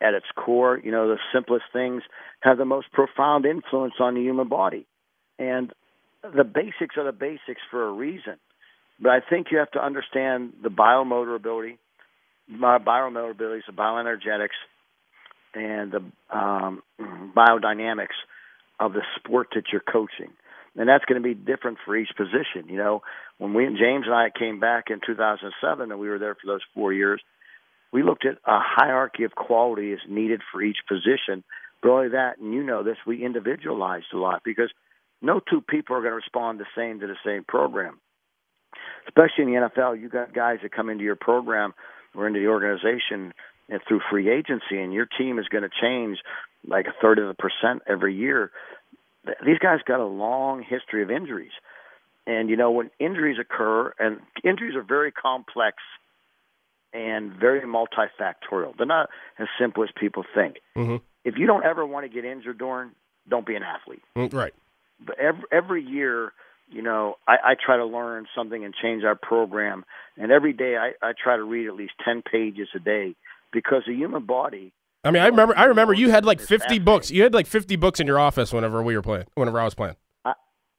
at 0.00 0.14
its 0.14 0.28
core. 0.34 0.80
You 0.82 0.92
know, 0.92 1.08
the 1.08 1.18
simplest 1.30 1.66
things 1.74 2.02
have 2.40 2.56
the 2.56 2.64
most 2.64 2.90
profound 2.90 3.44
influence 3.44 3.96
on 4.00 4.14
the 4.14 4.22
human 4.22 4.48
body, 4.48 4.86
and 5.38 5.74
the 6.22 6.44
basics 6.44 6.96
are 6.96 7.04
the 7.04 7.12
basics 7.12 7.60
for 7.70 7.86
a 7.86 7.92
reason. 7.92 8.36
But 9.00 9.10
I 9.10 9.20
think 9.20 9.46
you 9.50 9.58
have 9.58 9.70
to 9.72 9.84
understand 9.84 10.52
the 10.62 10.68
biomotor 10.68 11.34
ability, 11.34 11.78
biomotor 12.52 13.30
abilities, 13.30 13.64
the 13.66 13.72
bioenergetics, 13.72 14.58
and 15.54 15.92
the 15.92 16.36
um, 16.36 16.82
biodynamics 17.36 18.18
of 18.78 18.92
the 18.92 19.02
sport 19.16 19.48
that 19.54 19.64
you're 19.72 19.80
coaching. 19.80 20.30
And 20.76 20.88
that's 20.88 21.04
going 21.04 21.20
to 21.20 21.26
be 21.26 21.34
different 21.34 21.78
for 21.84 21.96
each 21.96 22.10
position. 22.16 22.68
You 22.68 22.76
know, 22.76 23.02
when 23.38 23.54
we 23.54 23.66
and 23.66 23.76
James 23.76 24.06
and 24.06 24.14
I 24.14 24.30
came 24.36 24.60
back 24.60 24.84
in 24.90 25.00
2007 25.04 25.90
and 25.90 26.00
we 26.00 26.08
were 26.08 26.18
there 26.18 26.34
for 26.34 26.46
those 26.46 26.60
four 26.74 26.92
years, 26.92 27.20
we 27.92 28.02
looked 28.02 28.24
at 28.24 28.34
a 28.46 28.60
hierarchy 28.62 29.24
of 29.24 29.34
quality 29.34 29.92
as 29.92 29.98
needed 30.08 30.42
for 30.52 30.62
each 30.62 30.78
position. 30.88 31.42
But 31.82 31.90
only 31.90 32.08
that, 32.10 32.38
and 32.38 32.54
you 32.54 32.62
know 32.62 32.84
this, 32.84 32.98
we 33.06 33.24
individualized 33.24 34.12
a 34.12 34.18
lot 34.18 34.42
because 34.44 34.70
no 35.20 35.40
two 35.40 35.60
people 35.60 35.96
are 35.96 36.00
going 36.00 36.12
to 36.12 36.16
respond 36.16 36.60
the 36.60 36.66
same 36.76 37.00
to 37.00 37.06
the 37.06 37.16
same 37.24 37.44
program. 37.44 37.98
Especially 39.06 39.44
in 39.44 39.50
the 39.50 39.68
NFL, 39.68 40.00
you 40.00 40.08
got 40.08 40.32
guys 40.32 40.58
that 40.62 40.72
come 40.72 40.88
into 40.88 41.04
your 41.04 41.16
program 41.16 41.74
or 42.14 42.26
into 42.26 42.40
the 42.40 42.46
organization 42.46 43.32
and 43.68 43.80
through 43.86 44.00
free 44.10 44.28
agency, 44.28 44.78
and 44.78 44.92
your 44.92 45.06
team 45.06 45.38
is 45.38 45.46
going 45.48 45.62
to 45.62 45.70
change 45.80 46.18
like 46.66 46.86
a 46.86 46.92
third 47.00 47.18
of 47.18 47.28
a 47.28 47.34
percent 47.34 47.82
every 47.86 48.14
year. 48.14 48.50
These 49.44 49.58
guys 49.58 49.80
got 49.86 50.00
a 50.00 50.06
long 50.06 50.62
history 50.62 51.02
of 51.02 51.10
injuries, 51.10 51.52
and 52.26 52.48
you 52.50 52.56
know 52.56 52.70
when 52.70 52.90
injuries 52.98 53.38
occur, 53.40 53.92
and 53.98 54.20
injuries 54.44 54.74
are 54.74 54.82
very 54.82 55.12
complex 55.12 55.76
and 56.92 57.32
very 57.32 57.60
multifactorial. 57.60 58.76
They're 58.76 58.86
not 58.86 59.10
as 59.38 59.46
simple 59.58 59.84
as 59.84 59.90
people 59.98 60.24
think. 60.34 60.56
Mm-hmm. 60.76 60.96
If 61.24 61.36
you 61.36 61.46
don't 61.46 61.64
ever 61.64 61.86
want 61.86 62.04
to 62.04 62.08
get 62.08 62.24
injured, 62.24 62.58
Dorin, 62.58 62.90
don't 63.28 63.46
be 63.46 63.54
an 63.54 63.62
athlete. 63.62 64.02
Mm, 64.16 64.32
right. 64.34 64.54
But 65.04 65.18
every 65.18 65.44
every 65.52 65.84
year 65.84 66.32
you 66.70 66.82
know, 66.82 67.16
I, 67.26 67.36
I 67.44 67.54
try 67.54 67.76
to 67.76 67.84
learn 67.84 68.26
something 68.34 68.64
and 68.64 68.74
change 68.74 69.04
our 69.04 69.16
program. 69.16 69.84
And 70.16 70.30
every 70.30 70.52
day 70.52 70.76
I, 70.76 70.92
I 71.02 71.12
try 71.12 71.36
to 71.36 71.42
read 71.42 71.66
at 71.66 71.74
least 71.74 71.92
10 72.04 72.22
pages 72.22 72.68
a 72.74 72.78
day 72.78 73.14
because 73.52 73.82
the 73.86 73.94
human 73.94 74.24
body. 74.24 74.72
I 75.04 75.10
mean, 75.10 75.22
I 75.22 75.26
remember, 75.26 75.56
I 75.56 75.64
remember 75.64 75.94
you 75.94 76.10
had 76.10 76.24
like 76.24 76.40
50 76.40 76.78
books. 76.80 77.10
You 77.10 77.22
had 77.22 77.32
like 77.32 77.46
50 77.46 77.76
books 77.76 78.00
in 78.00 78.06
your 78.06 78.18
office 78.18 78.52
whenever 78.52 78.82
we 78.82 78.94
were 78.94 79.02
playing, 79.02 79.26
whenever 79.34 79.58
I 79.58 79.64
was 79.64 79.74
playing. 79.74 79.96
I, 80.24 80.34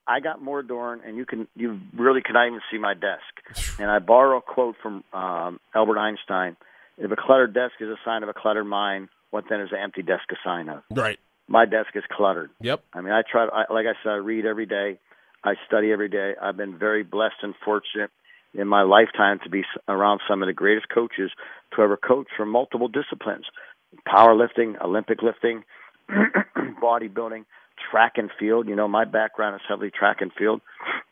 I 0.07 0.19
got 0.19 0.41
more 0.41 0.61
Dorin, 0.61 0.99
and 1.05 1.17
you 1.17 1.25
can, 1.25 1.47
you 1.55 1.79
really 1.97 2.21
cannot 2.21 2.47
even 2.47 2.61
see 2.71 2.77
my 2.77 2.93
desk. 2.93 3.79
And 3.79 3.89
I 3.89 3.99
borrow 3.99 4.37
a 4.37 4.41
quote 4.41 4.75
from 4.81 5.03
um, 5.11 5.59
Albert 5.73 5.97
Einstein: 5.97 6.55
"If 6.99 7.11
a 7.11 7.15
cluttered 7.15 7.55
desk 7.55 7.73
is 7.79 7.89
a 7.89 7.97
sign 8.05 8.21
of 8.21 8.29
a 8.29 8.33
cluttered 8.33 8.67
mind, 8.67 9.09
what 9.31 9.45
then 9.49 9.59
is 9.59 9.69
an 9.71 9.79
empty 9.79 10.03
desk 10.03 10.25
a 10.31 10.35
sign 10.43 10.69
of?" 10.69 10.83
Right. 10.91 11.19
My 11.47 11.65
desk 11.65 11.89
is 11.95 12.03
cluttered. 12.11 12.51
Yep. 12.61 12.83
I 12.93 13.01
mean, 13.01 13.11
I 13.11 13.23
try. 13.29 13.47
To, 13.47 13.51
I, 13.51 13.73
like 13.73 13.87
I 13.87 13.93
said, 14.03 14.11
I 14.11 14.15
read 14.15 14.45
every 14.45 14.67
day. 14.67 14.99
I 15.43 15.55
study 15.67 15.91
every 15.91 16.09
day. 16.09 16.33
I've 16.41 16.57
been 16.57 16.77
very 16.77 17.03
blessed 17.03 17.41
and 17.41 17.55
fortunate 17.65 18.11
in 18.53 18.67
my 18.67 18.83
lifetime 18.83 19.39
to 19.43 19.49
be 19.49 19.63
around 19.87 20.21
some 20.27 20.43
of 20.43 20.47
the 20.47 20.53
greatest 20.53 20.87
coaches 20.93 21.31
to 21.75 21.81
ever 21.81 21.97
coach 21.97 22.27
from 22.37 22.49
multiple 22.49 22.87
disciplines 22.87 23.45
powerlifting, 24.07 24.81
Olympic 24.81 25.21
lifting, 25.21 25.63
bodybuilding, 26.81 27.43
track 27.91 28.13
and 28.15 28.29
field. 28.39 28.67
You 28.69 28.75
know, 28.75 28.87
my 28.87 29.03
background 29.03 29.55
is 29.55 29.61
heavily 29.67 29.91
track 29.91 30.17
and 30.21 30.31
field, 30.37 30.61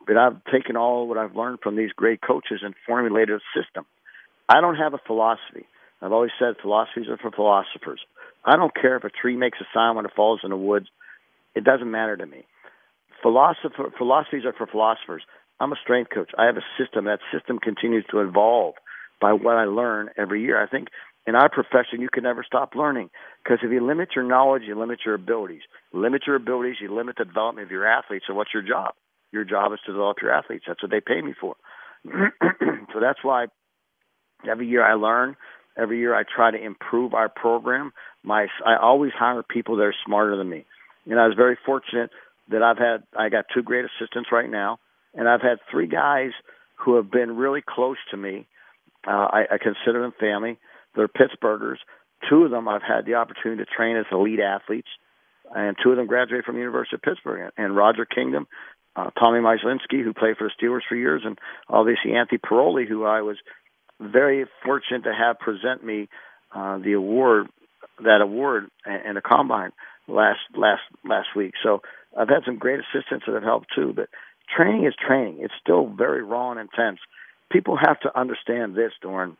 but 0.06 0.16
I've 0.16 0.42
taken 0.50 0.76
all 0.76 1.06
what 1.06 1.18
I've 1.18 1.36
learned 1.36 1.58
from 1.62 1.76
these 1.76 1.92
great 1.92 2.20
coaches 2.22 2.60
and 2.62 2.74
formulated 2.86 3.36
a 3.36 3.60
system. 3.60 3.84
I 4.48 4.60
don't 4.60 4.76
have 4.76 4.94
a 4.94 5.00
philosophy. 5.06 5.66
I've 6.00 6.12
always 6.12 6.30
said 6.38 6.54
philosophies 6.62 7.08
are 7.08 7.18
for 7.18 7.30
philosophers. 7.30 8.00
I 8.44 8.56
don't 8.56 8.74
care 8.74 8.96
if 8.96 9.04
a 9.04 9.10
tree 9.10 9.36
makes 9.36 9.58
a 9.60 9.66
sound 9.74 9.96
when 9.96 10.06
it 10.06 10.12
falls 10.16 10.40
in 10.42 10.50
the 10.50 10.56
woods. 10.56 10.86
It 11.54 11.64
doesn't 11.64 11.90
matter 11.90 12.16
to 12.16 12.26
me 12.26 12.46
philosopher, 13.22 13.92
philosophies 13.96 14.44
are 14.44 14.52
for 14.52 14.66
philosophers. 14.66 15.22
I'm 15.60 15.72
a 15.72 15.76
strength 15.82 16.10
coach. 16.12 16.30
I 16.38 16.46
have 16.46 16.56
a 16.56 16.64
system. 16.78 17.04
That 17.04 17.20
system 17.32 17.58
continues 17.58 18.04
to 18.10 18.20
evolve 18.20 18.74
by 19.20 19.32
what 19.32 19.56
I 19.56 19.64
learn 19.64 20.08
every 20.16 20.42
year. 20.42 20.62
I 20.62 20.66
think 20.66 20.88
in 21.26 21.34
our 21.34 21.50
profession, 21.50 22.00
you 22.00 22.08
can 22.12 22.22
never 22.22 22.42
stop 22.44 22.74
learning 22.74 23.10
because 23.44 23.58
if 23.62 23.70
you 23.70 23.86
limit 23.86 24.10
your 24.16 24.24
knowledge, 24.24 24.62
you 24.66 24.78
limit 24.78 25.00
your 25.04 25.14
abilities. 25.14 25.62
Limit 25.92 26.22
your 26.26 26.36
abilities, 26.36 26.76
you 26.80 26.94
limit 26.94 27.16
the 27.18 27.24
development 27.24 27.66
of 27.66 27.70
your 27.70 27.86
athletes. 27.86 28.24
So, 28.26 28.34
what's 28.34 28.54
your 28.54 28.62
job? 28.62 28.94
Your 29.32 29.44
job 29.44 29.72
is 29.72 29.78
to 29.86 29.92
develop 29.92 30.16
your 30.22 30.32
athletes. 30.32 30.64
That's 30.66 30.82
what 30.82 30.90
they 30.90 31.00
pay 31.00 31.20
me 31.20 31.34
for. 31.38 31.56
so 32.04 33.00
that's 33.00 33.22
why 33.22 33.46
every 34.48 34.66
year 34.66 34.84
I 34.84 34.94
learn. 34.94 35.36
Every 35.76 35.98
year 35.98 36.14
I 36.14 36.24
try 36.24 36.50
to 36.50 36.62
improve 36.62 37.14
our 37.14 37.28
program. 37.28 37.92
My 38.24 38.46
I 38.66 38.76
always 38.80 39.12
hire 39.16 39.42
people 39.42 39.76
that 39.76 39.84
are 39.84 39.94
smarter 40.04 40.36
than 40.36 40.48
me. 40.48 40.64
And 41.06 41.20
I 41.20 41.26
was 41.26 41.36
very 41.36 41.56
fortunate 41.64 42.10
that 42.50 42.62
I've 42.62 42.78
had. 42.78 43.02
I 43.16 43.28
got 43.28 43.46
two 43.54 43.62
great 43.62 43.84
assistants 43.84 44.30
right 44.32 44.50
now, 44.50 44.78
and 45.14 45.28
I've 45.28 45.42
had 45.42 45.58
three 45.70 45.86
guys 45.86 46.30
who 46.76 46.96
have 46.96 47.10
been 47.10 47.36
really 47.36 47.62
close 47.66 47.96
to 48.10 48.16
me. 48.16 48.46
Uh, 49.06 49.10
I, 49.10 49.42
I 49.52 49.58
consider 49.58 50.02
them 50.02 50.12
family. 50.18 50.58
They're 50.94 51.08
Pittsburghers. 51.08 51.76
Two 52.28 52.44
of 52.44 52.50
them 52.50 52.68
I've 52.68 52.82
had 52.82 53.06
the 53.06 53.14
opportunity 53.14 53.64
to 53.64 53.70
train 53.70 53.96
as 53.96 54.04
elite 54.12 54.40
athletes, 54.40 54.88
and 55.54 55.76
two 55.82 55.90
of 55.90 55.96
them 55.96 56.06
graduated 56.06 56.44
from 56.44 56.56
the 56.56 56.60
University 56.60 56.96
of 56.96 57.02
Pittsburgh. 57.02 57.50
And 57.56 57.76
Roger 57.76 58.04
Kingdom, 58.04 58.46
uh, 58.94 59.10
Tommy 59.18 59.40
Myslinski, 59.40 60.02
who 60.02 60.12
played 60.12 60.36
for 60.36 60.48
the 60.48 60.66
Steelers 60.66 60.82
for 60.88 60.96
years, 60.96 61.22
and 61.24 61.38
obviously 61.68 62.12
Anthony 62.12 62.38
Piroli, 62.38 62.86
who 62.86 63.04
I 63.04 63.22
was 63.22 63.36
very 64.00 64.46
fortunate 64.64 65.04
to 65.04 65.12
have 65.14 65.38
present 65.38 65.84
me 65.84 66.08
uh, 66.54 66.78
the 66.78 66.92
award, 66.92 67.46
that 68.02 68.20
award, 68.20 68.68
and 68.84 69.16
a 69.16 69.22
combine 69.22 69.72
last 70.08 70.40
last 70.56 70.82
last 71.04 71.28
week. 71.36 71.54
So 71.62 71.82
I've 72.16 72.28
had 72.28 72.44
some 72.44 72.58
great 72.58 72.80
assistants 72.80 73.24
that 73.26 73.34
have 73.34 73.42
helped 73.42 73.68
too, 73.74 73.92
but 73.94 74.08
training 74.54 74.84
is 74.84 74.94
training. 74.94 75.38
It's 75.40 75.54
still 75.60 75.86
very 75.86 76.22
raw 76.22 76.50
and 76.50 76.60
intense. 76.60 76.98
People 77.50 77.76
have 77.76 78.00
to 78.00 78.18
understand 78.18 78.74
this, 78.74 78.92
Dorin. 79.02 79.36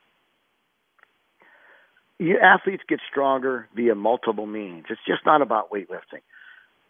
You, 2.19 2.39
athletes 2.39 2.83
get 2.89 3.00
stronger 3.11 3.67
via 3.75 3.95
multiple 3.95 4.47
means. 4.47 4.87
It's 4.91 5.00
just 5.07 5.25
not 5.25 5.43
about 5.43 5.71
weightlifting. 5.71 6.23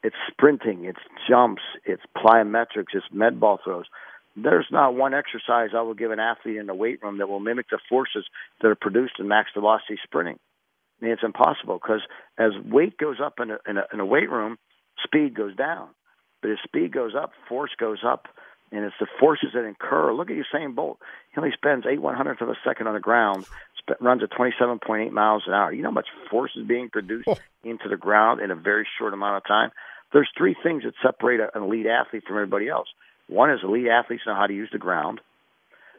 It's 0.03 0.17
sprinting, 0.31 0.87
it's 0.87 0.99
jumps, 1.29 1.63
it's 1.85 2.03
plyometrics, 2.17 2.95
it's 2.95 3.07
med 3.13 3.39
ball 3.39 3.61
throws. 3.63 3.85
There's 4.35 4.67
not 4.71 4.95
one 4.95 5.13
exercise 5.13 5.71
I 5.77 5.83
will 5.83 5.95
give 5.95 6.11
an 6.11 6.21
athlete 6.21 6.57
in 6.57 6.67
the 6.67 6.75
weight 6.75 7.03
room 7.03 7.19
that 7.19 7.29
will 7.29 7.41
mimic 7.41 7.69
the 7.71 7.79
forces 7.89 8.25
that 8.61 8.69
are 8.69 8.77
produced 8.77 9.15
in 9.19 9.29
max 9.29 9.51
velocity 9.55 9.99
sprinting. 10.03 10.39
I 11.01 11.05
mean, 11.05 11.13
it's 11.13 11.23
impossible 11.23 11.79
because 11.83 12.01
as 12.39 12.53
weight 12.65 12.97
goes 12.97 13.17
up 13.23 13.35
in 13.41 13.51
a, 13.51 13.59
in 13.69 13.77
a, 13.77 13.85
in 13.93 14.01
a 14.01 14.07
weight 14.07 14.31
room, 14.31 14.59
speed 15.04 15.35
goes 15.35 15.54
down. 15.57 15.88
But 16.42 16.52
as 16.52 16.59
speed 16.64 16.92
goes 16.92 17.12
up, 17.14 17.33
force 17.49 17.73
goes 17.78 17.99
up, 18.04 18.26
and 18.73 18.85
it's 18.85 18.95
the 18.99 19.07
forces 19.19 19.50
that 19.54 19.64
incur. 19.64 20.12
Look 20.12 20.30
at 20.30 20.37
Usain 20.37 20.75
Bolt. 20.75 20.99
He 21.33 21.38
only 21.38 21.52
spends 21.52 21.85
eight 21.87 22.00
one 22.00 22.14
hundredths 22.14 22.42
of 22.42 22.49
a 22.49 22.57
second 22.64 22.87
on 22.87 22.95
the 22.95 23.00
ground, 23.00 23.45
runs 24.00 24.23
at 24.23 24.30
27.8 24.30 25.11
miles 25.11 25.42
an 25.47 25.54
hour. 25.54 25.73
You 25.73 25.83
know 25.83 25.90
how 25.90 25.95
much 25.95 26.09
force 26.30 26.52
is 26.57 26.66
being 26.66 26.88
produced 26.88 27.28
oh. 27.28 27.37
into 27.64 27.88
the 27.88 27.97
ground 27.97 28.40
in 28.40 28.50
a 28.50 28.54
very 28.54 28.87
short 28.99 29.12
amount 29.12 29.38
of 29.38 29.47
time? 29.47 29.71
There's 30.12 30.28
three 30.37 30.57
things 30.62 30.85
that 30.85 30.95
separate 31.02 31.40
an 31.54 31.62
elite 31.62 31.87
athlete 31.87 32.25
from 32.26 32.37
everybody 32.37 32.69
else. 32.69 32.88
One 33.28 33.50
is 33.50 33.61
elite 33.62 33.87
athletes 33.87 34.25
know 34.26 34.35
how 34.35 34.47
to 34.47 34.54
use 34.54 34.71
the 34.73 34.78
ground. 34.78 35.21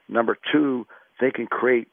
Number 0.09 0.37
two, 0.51 0.85
they 1.21 1.31
can 1.31 1.47
create 1.47 1.87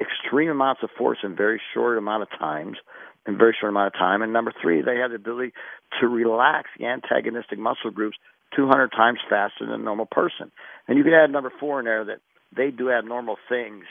extreme 0.00 0.50
amounts 0.50 0.82
of 0.82 0.90
force 0.98 1.18
in 1.22 1.36
very 1.36 1.60
short 1.72 1.98
amount 1.98 2.22
of 2.22 2.30
times 2.30 2.78
in 3.26 3.38
very 3.38 3.56
short 3.58 3.70
amount 3.70 3.94
of 3.94 3.98
time. 3.98 4.22
And 4.22 4.32
number 4.32 4.52
three, 4.60 4.82
they 4.82 4.96
have 4.96 5.10
the 5.10 5.16
ability 5.16 5.52
to 6.00 6.06
relax 6.06 6.70
the 6.78 6.86
antagonistic 6.86 7.58
muscle 7.58 7.90
groups 7.90 8.16
200 8.54 8.88
times 8.88 9.18
faster 9.28 9.66
than 9.66 9.80
a 9.80 9.84
normal 9.84 10.06
person. 10.06 10.52
And 10.86 10.96
you 10.96 11.04
can 11.04 11.12
add 11.12 11.30
number 11.30 11.52
four 11.58 11.80
in 11.80 11.84
there 11.84 12.04
that 12.04 12.20
they 12.56 12.70
do 12.70 12.90
abnormal 12.90 13.36
things. 13.48 13.84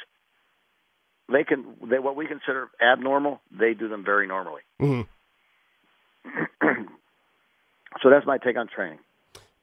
They 1.31 1.43
can 1.43 1.65
they 1.89 1.99
what 1.99 2.15
we 2.15 2.27
consider 2.27 2.69
abnormal, 2.81 3.41
they 3.51 3.73
do 3.73 3.89
them 3.89 4.05
very 4.05 4.27
normally. 4.27 4.61
Mm-hmm. 4.79 5.01
so 8.01 8.09
that's 8.09 8.25
my 8.25 8.37
take 8.37 8.57
on 8.57 8.67
training. 8.67 8.99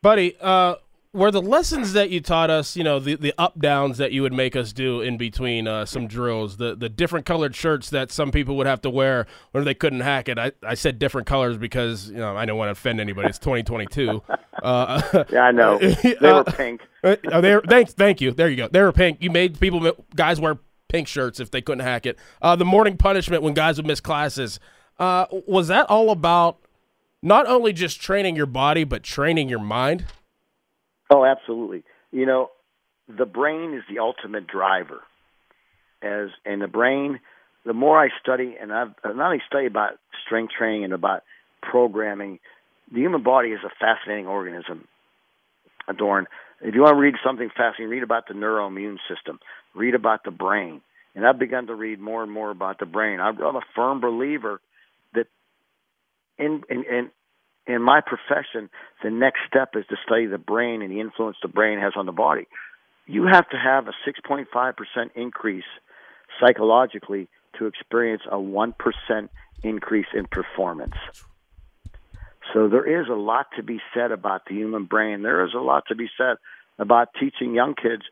Buddy, 0.02 0.36
uh, 0.40 0.74
were 1.14 1.30
the 1.30 1.42
lessons 1.42 1.92
that 1.92 2.08
you 2.08 2.20
taught 2.20 2.48
us, 2.48 2.74
you 2.74 2.82
know, 2.82 2.98
the, 2.98 3.16
the 3.16 3.34
up 3.36 3.58
downs 3.58 3.98
that 3.98 4.12
you 4.12 4.22
would 4.22 4.32
make 4.32 4.56
us 4.56 4.72
do 4.72 5.02
in 5.02 5.18
between 5.18 5.68
uh, 5.68 5.84
some 5.84 6.06
drills, 6.06 6.56
the 6.56 6.74
the 6.74 6.88
different 6.88 7.26
colored 7.26 7.54
shirts 7.54 7.90
that 7.90 8.10
some 8.10 8.30
people 8.30 8.56
would 8.56 8.66
have 8.66 8.80
to 8.82 8.90
wear 8.90 9.26
when 9.50 9.64
they 9.64 9.74
couldn't 9.74 10.00
hack 10.00 10.28
it. 10.28 10.38
I, 10.38 10.52
I 10.62 10.74
said 10.74 10.98
different 10.98 11.26
colors 11.26 11.58
because 11.58 12.08
you 12.08 12.16
know 12.16 12.34
I 12.36 12.46
don't 12.46 12.56
want 12.56 12.68
to 12.68 12.72
offend 12.72 13.00
anybody. 13.00 13.28
It's 13.28 13.38
2022. 13.38 14.22
Uh, 14.62 15.24
yeah, 15.32 15.46
I 15.46 15.50
know. 15.50 15.78
They 16.02 16.14
were 16.20 16.34
uh, 16.34 16.44
pink. 16.44 16.82
Uh, 17.02 17.16
oh, 17.32 17.40
they 17.40 17.56
were, 17.56 17.62
thanks, 17.62 17.94
thank 17.94 18.20
you. 18.20 18.30
There 18.30 18.48
you 18.48 18.56
go. 18.56 18.68
They 18.68 18.80
were 18.80 18.92
pink. 18.92 19.18
You 19.20 19.30
made 19.30 19.58
people 19.58 19.92
guys 20.14 20.40
wear 20.40 20.58
pink 20.88 21.08
shirts 21.08 21.40
if 21.40 21.50
they 21.50 21.60
couldn't 21.60 21.84
hack 21.84 22.06
it. 22.06 22.16
Uh, 22.40 22.54
the 22.54 22.64
morning 22.64 22.96
punishment 22.96 23.42
when 23.42 23.54
guys 23.54 23.78
would 23.78 23.86
miss 23.86 23.98
classes. 23.98 24.60
Uh, 25.00 25.26
was 25.48 25.66
that 25.66 25.86
all 25.90 26.10
about 26.10 26.58
not 27.22 27.48
only 27.48 27.72
just 27.72 28.00
training 28.00 28.36
your 28.36 28.46
body 28.46 28.84
but 28.84 29.02
training 29.02 29.48
your 29.48 29.58
mind? 29.58 30.04
Oh, 31.10 31.24
absolutely. 31.24 31.84
You 32.10 32.26
know, 32.26 32.50
the 33.08 33.26
brain 33.26 33.74
is 33.74 33.82
the 33.88 34.00
ultimate 34.00 34.46
driver. 34.46 35.00
As 36.02 36.30
and 36.44 36.60
the 36.60 36.68
brain, 36.68 37.20
the 37.64 37.72
more 37.72 38.02
I 38.02 38.08
study, 38.20 38.56
and 38.60 38.72
I've 38.72 38.94
not 39.04 39.26
only 39.26 39.42
study 39.46 39.66
about 39.66 39.92
strength 40.26 40.52
training 40.58 40.84
and 40.84 40.92
about 40.92 41.22
programming, 41.62 42.40
the 42.90 42.98
human 42.98 43.22
body 43.22 43.50
is 43.50 43.60
a 43.64 43.70
fascinating 43.78 44.26
organism. 44.26 44.88
Adorn. 45.88 46.26
If 46.60 46.74
you 46.74 46.82
want 46.82 46.94
to 46.94 47.00
read 47.00 47.14
something 47.24 47.48
fascinating, 47.48 47.88
read 47.88 48.02
about 48.02 48.28
the 48.28 48.34
neuroimmune 48.34 48.98
system. 49.08 49.40
Read 49.74 49.94
about 49.94 50.24
the 50.24 50.30
brain. 50.30 50.80
And 51.14 51.26
I've 51.26 51.38
begun 51.38 51.66
to 51.66 51.74
read 51.74 52.00
more 52.00 52.22
and 52.22 52.32
more 52.32 52.50
about 52.50 52.78
the 52.78 52.86
brain. 52.86 53.20
I'm 53.20 53.38
a 53.40 53.60
firm 53.74 54.00
believer 54.00 54.60
that 55.14 55.26
in 56.38 56.62
in, 56.68 56.84
in 56.84 57.10
in 57.66 57.82
my 57.82 58.00
profession, 58.00 58.70
the 59.02 59.10
next 59.10 59.40
step 59.46 59.70
is 59.74 59.84
to 59.88 59.96
study 60.04 60.26
the 60.26 60.38
brain 60.38 60.82
and 60.82 60.90
the 60.90 61.00
influence 61.00 61.36
the 61.42 61.48
brain 61.48 61.78
has 61.78 61.92
on 61.96 62.06
the 62.06 62.12
body. 62.12 62.46
You 63.06 63.26
have 63.26 63.48
to 63.50 63.56
have 63.56 63.86
a 63.88 63.92
6.5% 64.08 64.44
increase 65.14 65.64
psychologically 66.40 67.28
to 67.58 67.66
experience 67.66 68.22
a 68.30 68.36
1% 68.36 69.28
increase 69.62 70.06
in 70.14 70.26
performance. 70.26 70.94
So 72.52 72.68
there 72.68 73.00
is 73.00 73.08
a 73.08 73.14
lot 73.14 73.46
to 73.56 73.62
be 73.62 73.80
said 73.94 74.10
about 74.10 74.42
the 74.48 74.54
human 74.54 74.84
brain. 74.84 75.22
There 75.22 75.44
is 75.44 75.54
a 75.54 75.60
lot 75.60 75.84
to 75.88 75.94
be 75.94 76.08
said 76.18 76.36
about 76.78 77.08
teaching 77.18 77.54
young 77.54 77.74
kids 77.74 78.02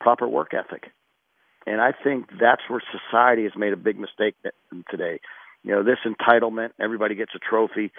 proper 0.00 0.26
work 0.26 0.52
ethic. 0.52 0.90
And 1.66 1.80
I 1.80 1.92
think 1.92 2.30
that's 2.40 2.62
where 2.68 2.82
society 2.92 3.44
has 3.44 3.52
made 3.56 3.72
a 3.72 3.76
big 3.76 3.98
mistake 3.98 4.34
today. 4.90 5.20
You 5.62 5.72
know, 5.72 5.82
this 5.82 5.98
entitlement, 6.04 6.70
everybody 6.80 7.14
gets 7.14 7.32
a 7.34 7.38
trophy 7.38 7.92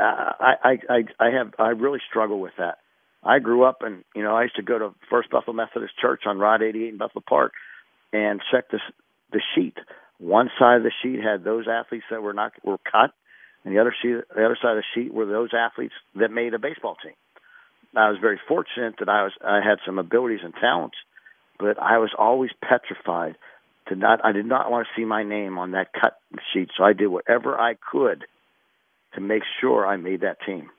I, 0.00 0.78
I 0.88 1.04
I 1.18 1.30
have 1.30 1.54
I 1.58 1.68
really 1.70 2.00
struggle 2.08 2.40
with 2.40 2.52
that. 2.58 2.78
I 3.22 3.38
grew 3.40 3.64
up 3.64 3.78
and 3.82 4.04
you 4.14 4.22
know 4.22 4.34
I 4.36 4.42
used 4.42 4.56
to 4.56 4.62
go 4.62 4.78
to 4.78 4.94
First 5.10 5.30
Buffalo 5.30 5.54
Methodist 5.54 5.94
Church 6.00 6.22
on 6.26 6.38
Route 6.38 6.62
88 6.62 6.88
in 6.88 6.98
Buffalo 6.98 7.22
Park 7.26 7.52
and 8.12 8.40
check 8.52 8.70
the 8.70 8.80
the 9.32 9.42
sheet. 9.54 9.76
One 10.18 10.50
side 10.58 10.78
of 10.78 10.82
the 10.82 10.92
sheet 11.02 11.20
had 11.22 11.44
those 11.44 11.66
athletes 11.68 12.04
that 12.10 12.22
were 12.22 12.32
not 12.32 12.52
were 12.64 12.78
cut, 12.78 13.12
and 13.64 13.74
the 13.74 13.80
other 13.80 13.94
sheet 14.02 14.16
the 14.34 14.44
other 14.44 14.58
side 14.60 14.76
of 14.76 14.82
the 14.82 14.84
sheet 14.94 15.12
were 15.12 15.26
those 15.26 15.50
athletes 15.52 15.94
that 16.14 16.30
made 16.30 16.54
a 16.54 16.58
baseball 16.58 16.96
team. 17.02 17.14
I 17.96 18.10
was 18.10 18.18
very 18.20 18.38
fortunate 18.46 18.96
that 18.98 19.08
I 19.08 19.24
was 19.24 19.32
I 19.44 19.56
had 19.56 19.78
some 19.84 19.98
abilities 19.98 20.40
and 20.42 20.54
talents, 20.54 20.96
but 21.58 21.80
I 21.80 21.98
was 21.98 22.10
always 22.16 22.50
petrified 22.62 23.36
to 23.88 23.96
not 23.96 24.24
I 24.24 24.32
did 24.32 24.46
not 24.46 24.70
want 24.70 24.86
to 24.86 25.00
see 25.00 25.04
my 25.04 25.24
name 25.24 25.58
on 25.58 25.72
that 25.72 25.92
cut 25.92 26.18
sheet, 26.52 26.70
so 26.76 26.84
I 26.84 26.92
did 26.92 27.08
whatever 27.08 27.58
I 27.58 27.74
could 27.74 28.24
to 29.14 29.20
make 29.20 29.42
sure 29.60 29.86
I 29.86 29.96
made 29.96 30.20
that 30.20 30.38
team. 30.44 30.70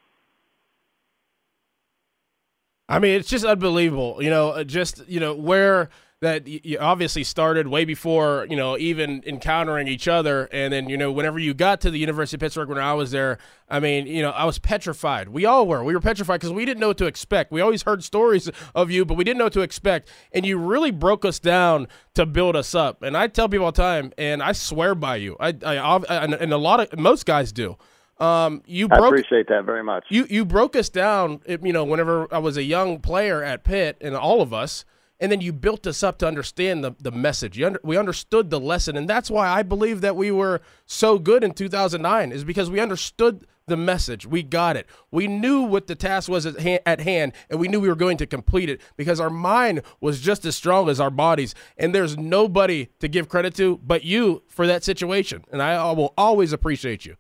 I 2.89 2.98
mean, 2.98 3.19
it's 3.19 3.29
just 3.29 3.45
unbelievable. 3.45 4.17
You 4.21 4.31
know, 4.31 4.50
uh, 4.50 4.63
just 4.63 5.08
you 5.08 5.19
know 5.19 5.36
where 5.36 5.89
that 6.21 6.47
you 6.47 6.77
obviously 6.80 7.23
started 7.23 7.67
way 7.67 7.86
before 7.86 8.45
you 8.49 8.58
know 8.58 8.77
even 8.77 9.23
encountering 9.27 9.88
each 9.88 10.08
other, 10.08 10.49
and 10.51 10.73
then 10.73 10.89
you 10.89 10.97
know 10.97 11.12
whenever 11.12 11.38
you 11.38 11.53
got 11.53 11.82
to 11.82 11.91
the 11.91 11.99
University 11.99 12.36
of 12.36 12.41
Pittsburgh 12.41 12.67
when 12.67 12.80
I 12.80 12.93
was 12.93 13.12
there, 13.12 13.38
I 13.69 13.80
mean, 13.80 14.08
you 14.08 14.23
know, 14.23 14.32
I 14.32 14.43
was 14.43 14.58
petrified. 14.58 15.30
We 15.30 15.45
all 15.45 15.67
were. 15.67 15.84
We 15.84 15.93
were 15.93 16.01
petrified 16.01 16.39
because 16.41 16.51
we 16.51 16.65
didn't 16.65 16.80
know 16.80 16.88
what 16.88 16.97
to 16.97 17.06
expect. 17.06 17.51
We 17.51 17.62
always 17.62 17.84
heard 17.84 18.03
stories 18.03 18.49
of 18.73 18.89
you, 18.89 19.06
but 19.06 19.13
we 19.17 19.23
didn't 19.23 19.38
know 19.38 19.45
what 19.45 19.53
to 19.53 19.62
expect, 19.62 20.10
and 20.32 20.43
you 20.43 20.58
really 20.58 20.91
broke 20.91 21.23
us 21.23 21.38
down 21.38 21.88
to 22.15 22.25
build 22.25 22.56
us 22.56 22.73
up. 22.73 23.03
And 23.03 23.15
I 23.15 23.27
tell 23.27 23.47
people 23.47 23.65
all 23.65 23.71
the 23.71 23.82
time, 23.82 24.12
and 24.17 24.41
I 24.41 24.53
swear 24.53 24.95
by 24.95 25.17
you. 25.17 25.38
I, 25.39 25.56
I, 25.63 25.75
I 25.77 26.25
and 26.25 26.51
a 26.51 26.58
lot 26.58 26.80
of 26.80 26.99
most 26.99 27.27
guys 27.27 27.51
do. 27.51 27.77
Um, 28.19 28.63
you 28.65 28.88
broke, 28.88 29.01
I 29.01 29.08
appreciate 29.08 29.47
that 29.47 29.63
very 29.65 29.84
much. 29.84 30.05
You 30.10 30.27
you 30.29 30.45
broke 30.45 30.75
us 30.75 30.89
down. 30.89 31.39
You 31.47 31.73
know, 31.73 31.86
whenever 31.86 32.27
I 32.34 32.39
was 32.39 32.58
a 32.58 32.63
young 32.63 32.99
player 32.99 33.43
at 33.43 33.63
Pitt, 33.63 33.97
and 34.01 34.15
all 34.15 34.41
of 34.41 34.53
us, 34.53 34.84
and 35.21 35.32
then 35.32 35.39
you 35.39 35.53
built 35.53 35.88
us 35.88 36.03
up 36.03 36.17
to 36.19 36.27
understand 36.27 36.84
the 36.84 36.95
the 36.99 37.12
message. 37.12 37.62
Under, 37.62 37.79
we 37.84 37.95
understood 37.97 38.49
the 38.49 38.60
lesson, 38.60 38.97
and 38.97 39.10
that's 39.10 39.32
why 39.32 39.47
I 39.47 39.63
believe 39.63 40.01
that 40.01 40.17
we 40.17 40.32
were 40.32 40.60
so 40.86 41.17
good 41.17 41.43
in 41.43 41.53
2009 41.53 42.32
is 42.34 42.43
because 42.43 42.69
we 42.69 42.82
understood 42.82 43.47
the 43.67 43.77
message. 43.77 44.25
We 44.25 44.43
got 44.43 44.75
it. 44.75 44.88
We 45.12 45.27
knew 45.27 45.62
what 45.62 45.88
the 45.88 45.95
task 45.95 46.27
was 46.27 46.45
at, 46.45 46.60
ha- 46.60 46.82
at 46.86 46.99
hand, 46.99 47.32
and 47.49 47.58
we 47.58 47.69
knew 47.69 47.79
we 47.79 47.88
were 47.88 47.95
going 47.95 48.17
to 48.17 48.25
complete 48.25 48.69
it 48.69 48.82
because 48.97 49.21
our 49.21 49.29
mind 49.29 49.84
was 50.01 50.19
just 50.19 50.43
as 50.43 50.58
strong 50.58 50.89
as 50.89 50.99
our 50.99 51.12
bodies. 51.12 51.55
And 51.77 51.95
there's 51.95 52.17
nobody 52.17 52.88
to 52.99 53.08
give 53.08 53.29
credit 53.29 53.55
to 53.55 53.77
but 53.77 54.03
you 54.03 54.43
for 54.49 54.67
that 54.67 54.84
situation, 54.84 55.45
and 55.53 55.62
I 55.62 55.91
will 55.93 56.13
always 56.17 56.51
appreciate 56.51 57.05
you. 57.05 57.15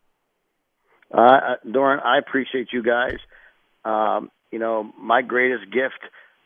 Uh, 1.11 1.55
Dorin, 1.65 2.03
I 2.03 2.17
appreciate 2.17 2.69
you 2.71 2.83
guys. 2.83 3.17
Um, 3.85 4.29
you 4.51 4.59
know, 4.59 4.91
my 4.97 5.21
greatest 5.21 5.71
gift 5.71 5.99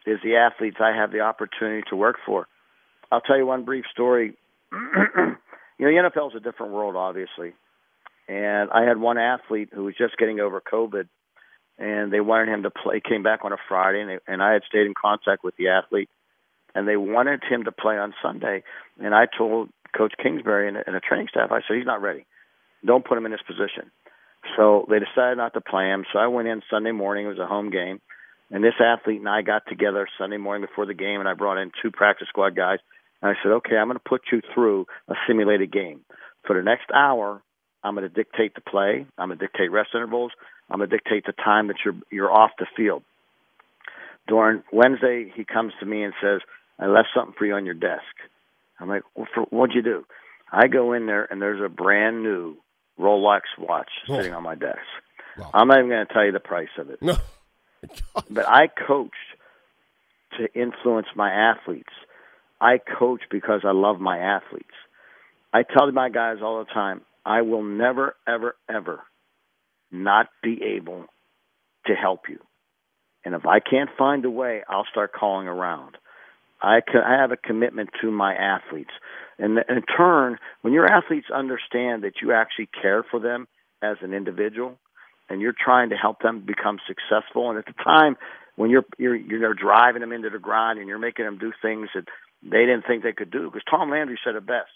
is 0.05 0.19
the 0.23 0.35
athletes 0.35 0.77
I 0.79 0.95
have 0.95 1.11
the 1.11 1.21
opportunity 1.21 1.83
to 1.89 1.95
work 1.95 2.17
for. 2.25 2.47
I'll 3.11 3.21
tell 3.21 3.37
you 3.37 3.45
one 3.45 3.63
brief 3.63 3.85
story. 3.91 4.35
you 4.71 4.77
know, 4.79 5.35
the 5.79 6.09
NFL 6.11 6.31
is 6.31 6.35
a 6.35 6.39
different 6.39 6.73
world, 6.73 6.95
obviously. 6.95 7.53
And 8.27 8.69
I 8.71 8.83
had 8.83 8.97
one 8.99 9.17
athlete 9.17 9.69
who 9.73 9.83
was 9.83 9.95
just 9.97 10.17
getting 10.17 10.39
over 10.39 10.61
COVID, 10.61 11.07
and 11.77 12.11
they 12.11 12.21
wanted 12.21 12.49
him 12.49 12.63
to 12.63 12.71
play. 12.71 13.01
Came 13.07 13.23
back 13.23 13.41
on 13.43 13.51
a 13.51 13.57
Friday, 13.67 14.01
and, 14.01 14.09
they, 14.09 14.19
and 14.27 14.41
I 14.41 14.53
had 14.53 14.63
stayed 14.67 14.85
in 14.85 14.93
contact 14.99 15.43
with 15.43 15.55
the 15.57 15.69
athlete, 15.69 16.09
and 16.73 16.87
they 16.87 16.97
wanted 16.97 17.43
him 17.43 17.65
to 17.65 17.71
play 17.71 17.97
on 17.97 18.13
Sunday. 18.21 18.63
And 18.99 19.13
I 19.13 19.25
told 19.25 19.69
Coach 19.95 20.13
Kingsbury 20.21 20.67
and, 20.67 20.77
and 20.77 20.95
the 20.95 21.01
training 21.01 21.27
staff, 21.29 21.51
I 21.51 21.59
said, 21.67 21.77
he's 21.77 21.85
not 21.85 22.01
ready. 22.01 22.25
Don't 22.85 23.05
put 23.05 23.17
him 23.17 23.25
in 23.25 23.31
this 23.31 23.41
position. 23.45 23.91
So 24.57 24.85
they 24.89 24.99
decided 24.99 25.37
not 25.37 25.53
to 25.53 25.61
play 25.61 25.85
him. 25.85 26.05
So 26.11 26.19
I 26.19 26.27
went 26.27 26.47
in 26.47 26.61
Sunday 26.69 26.91
morning. 26.91 27.25
It 27.25 27.29
was 27.29 27.39
a 27.39 27.47
home 27.47 27.69
game. 27.69 28.01
And 28.51 28.63
this 28.63 28.73
athlete 28.79 29.19
and 29.19 29.29
I 29.29 29.41
got 29.41 29.63
together 29.67 30.07
Sunday 30.17 30.37
morning 30.37 30.67
before 30.67 30.85
the 30.85 30.93
game, 30.93 31.19
and 31.19 31.27
I 31.27 31.33
brought 31.33 31.57
in 31.57 31.71
two 31.81 31.89
practice 31.91 32.27
squad 32.27 32.55
guys. 32.55 32.79
And 33.21 33.31
I 33.31 33.33
said, 33.41 33.51
okay, 33.51 33.77
I'm 33.77 33.87
going 33.87 33.97
to 33.97 34.03
put 34.07 34.21
you 34.31 34.41
through 34.53 34.85
a 35.07 35.15
simulated 35.27 35.71
game. 35.71 36.01
For 36.45 36.55
the 36.55 36.61
next 36.61 36.91
hour, 36.93 37.41
I'm 37.83 37.95
going 37.95 38.07
to 38.07 38.13
dictate 38.13 38.53
the 38.53 38.61
play. 38.61 39.05
I'm 39.17 39.29
going 39.29 39.39
to 39.39 39.45
dictate 39.45 39.71
rest 39.71 39.89
intervals. 39.95 40.31
I'm 40.69 40.79
going 40.79 40.89
to 40.89 40.95
dictate 40.95 41.25
the 41.25 41.33
time 41.33 41.67
that 41.67 41.77
you're 41.83 41.95
you're 42.11 42.31
off 42.31 42.51
the 42.59 42.67
field. 42.75 43.03
During 44.27 44.63
Wednesday, 44.71 45.31
he 45.35 45.43
comes 45.43 45.73
to 45.79 45.85
me 45.85 46.03
and 46.03 46.13
says, 46.21 46.41
"I 46.79 46.87
left 46.87 47.09
something 47.15 47.35
for 47.37 47.45
you 47.45 47.55
on 47.55 47.65
your 47.65 47.73
desk." 47.73 48.03
I'm 48.79 48.89
like, 48.89 49.03
well, 49.15 49.27
for, 49.33 49.43
"What'd 49.43 49.75
you 49.75 49.81
do?" 49.81 50.05
I 50.51 50.67
go 50.67 50.93
in 50.93 51.07
there 51.07 51.27
and 51.29 51.41
there's 51.41 51.61
a 51.61 51.69
brand 51.69 52.23
new 52.23 52.57
Rolex 52.99 53.41
watch 53.57 53.89
oh. 54.09 54.17
sitting 54.17 54.33
on 54.33 54.43
my 54.43 54.55
desk. 54.55 54.79
Wow. 55.37 55.51
I'm 55.53 55.67
not 55.67 55.79
even 55.79 55.89
going 55.89 56.05
to 56.05 56.13
tell 56.13 56.25
you 56.25 56.31
the 56.31 56.39
price 56.39 56.69
of 56.77 56.89
it. 56.89 57.01
No. 57.01 57.17
but 58.29 58.47
I 58.47 58.67
coached 58.67 59.15
to 60.37 60.47
influence 60.53 61.07
my 61.15 61.31
athletes. 61.31 61.93
I 62.61 62.77
coach 62.77 63.21
because 63.29 63.61
I 63.65 63.71
love 63.71 63.99
my 63.99 64.17
athletes. 64.17 64.65
I 65.53 65.63
tell 65.63 65.91
my 65.91 66.09
guys 66.09 66.37
all 66.41 66.59
the 66.59 66.71
time, 66.71 67.01
I 67.25 67.41
will 67.41 67.63
never, 67.63 68.15
ever, 68.27 68.55
ever 68.69 69.01
not 69.91 70.27
be 70.41 70.61
able 70.75 71.05
to 71.85 71.93
help 71.93 72.21
you. 72.27 72.39
And 73.23 73.35
if 73.35 73.45
I 73.45 73.59
can't 73.59 73.89
find 73.97 74.25
a 74.25 74.29
way, 74.29 74.63
I'll 74.67 74.87
start 74.91 75.13
calling 75.13 75.47
around. 75.47 75.97
I, 76.63 76.79
I 76.95 77.19
have 77.19 77.31
a 77.31 77.37
commitment 77.37 77.89
to 78.01 78.09
my 78.09 78.33
athletes. 78.33 78.91
And 79.37 79.59
in 79.67 79.81
turn, 79.97 80.37
when 80.61 80.73
your 80.73 80.85
athletes 80.85 81.27
understand 81.33 82.03
that 82.03 82.21
you 82.21 82.31
actually 82.31 82.69
care 82.81 83.03
for 83.03 83.19
them 83.19 83.47
as 83.81 83.97
an 84.01 84.13
individual 84.13 84.79
and 85.29 85.41
you're 85.41 85.53
trying 85.57 85.89
to 85.89 85.95
help 85.95 86.21
them 86.21 86.45
become 86.45 86.79
successful, 86.87 87.49
and 87.49 87.59
at 87.59 87.65
the 87.65 87.73
time 87.83 88.15
when 88.55 88.69
you're 88.69 88.85
you're 88.97 89.15
you're 89.15 89.53
driving 89.53 90.01
them 90.01 90.11
into 90.11 90.29
the 90.29 90.39
grind 90.39 90.79
and 90.79 90.87
you're 90.87 90.99
making 90.99 91.25
them 91.25 91.37
do 91.37 91.51
things 91.61 91.89
that 91.95 92.05
they 92.43 92.59
didn't 92.59 92.83
think 92.87 93.03
they 93.03 93.13
could 93.13 93.31
do, 93.31 93.49
because 93.49 93.63
Tom 93.69 93.89
Landry 93.89 94.19
said 94.23 94.35
it 94.35 94.45
best: 94.45 94.69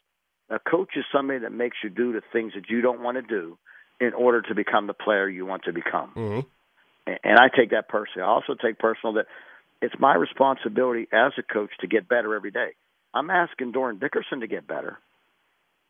a 0.50 0.60
coach 0.60 0.89
is 0.95 1.06
somebody 1.13 1.39
that 1.39 1.52
makes 1.52 1.78
you 1.84 1.89
do 1.89 2.12
the 2.12 2.21
things 2.34 2.54
that 2.56 2.69
you 2.69 2.82
don't 2.82 3.02
want 3.02 3.17
to 3.17 3.21
do 3.21 3.58
in 4.00 4.13
order 4.13 4.41
to 4.41 4.56
become 4.56 4.88
the 4.88 4.93
player 4.93 5.30
you 5.30 5.45
want 5.45 5.63
to 5.63 5.73
become. 5.73 6.12
Mm-hmm. 6.15 6.39
And 7.23 7.39
I 7.39 7.47
take 7.56 7.71
that 7.71 7.88
personally. 7.88 8.23
I 8.23 8.28
also 8.28 8.54
take 8.54 8.80
personal 8.80 9.13
that 9.13 9.28
it's 9.82 9.96
my 10.00 10.16
responsibility 10.16 11.08
as 11.12 11.34
a 11.38 11.44
coach 11.44 11.72
to 11.82 11.88
get 11.88 12.08
better 12.08 12.36
every 12.36 12.52
day. 12.52 12.72
I'm 13.13 13.30
asking 13.30 13.74
Dorin 13.74 14.00
Dickerson 14.00 14.42
to 14.42 14.48
get 14.48 14.68
better, 14.68 14.98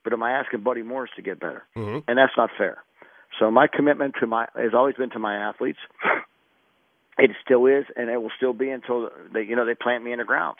but 0.03 0.13
am 0.13 0.23
I 0.23 0.31
asking 0.31 0.61
Buddy 0.61 0.83
Morris 0.83 1.11
to 1.15 1.21
get 1.21 1.39
better? 1.39 1.63
Mm-hmm. 1.75 1.99
And 2.07 2.17
that's 2.17 2.33
not 2.37 2.49
fair. 2.57 2.83
So 3.39 3.51
my 3.51 3.67
commitment 3.67 4.15
to 4.19 4.27
my 4.27 4.47
has 4.55 4.73
always 4.73 4.95
been 4.95 5.09
to 5.11 5.19
my 5.19 5.35
athletes. 5.49 5.79
It 7.19 7.31
still 7.43 7.65
is, 7.65 7.85
and 7.95 8.11
it 8.11 8.21
will 8.21 8.29
still 8.37 8.53
be 8.53 8.69
until 8.69 9.09
they, 9.33 9.41
you 9.41 9.55
know, 9.55 9.65
they 9.65 9.73
plant 9.73 10.03
me 10.03 10.11
in 10.11 10.19
the 10.19 10.23
ground. 10.23 10.57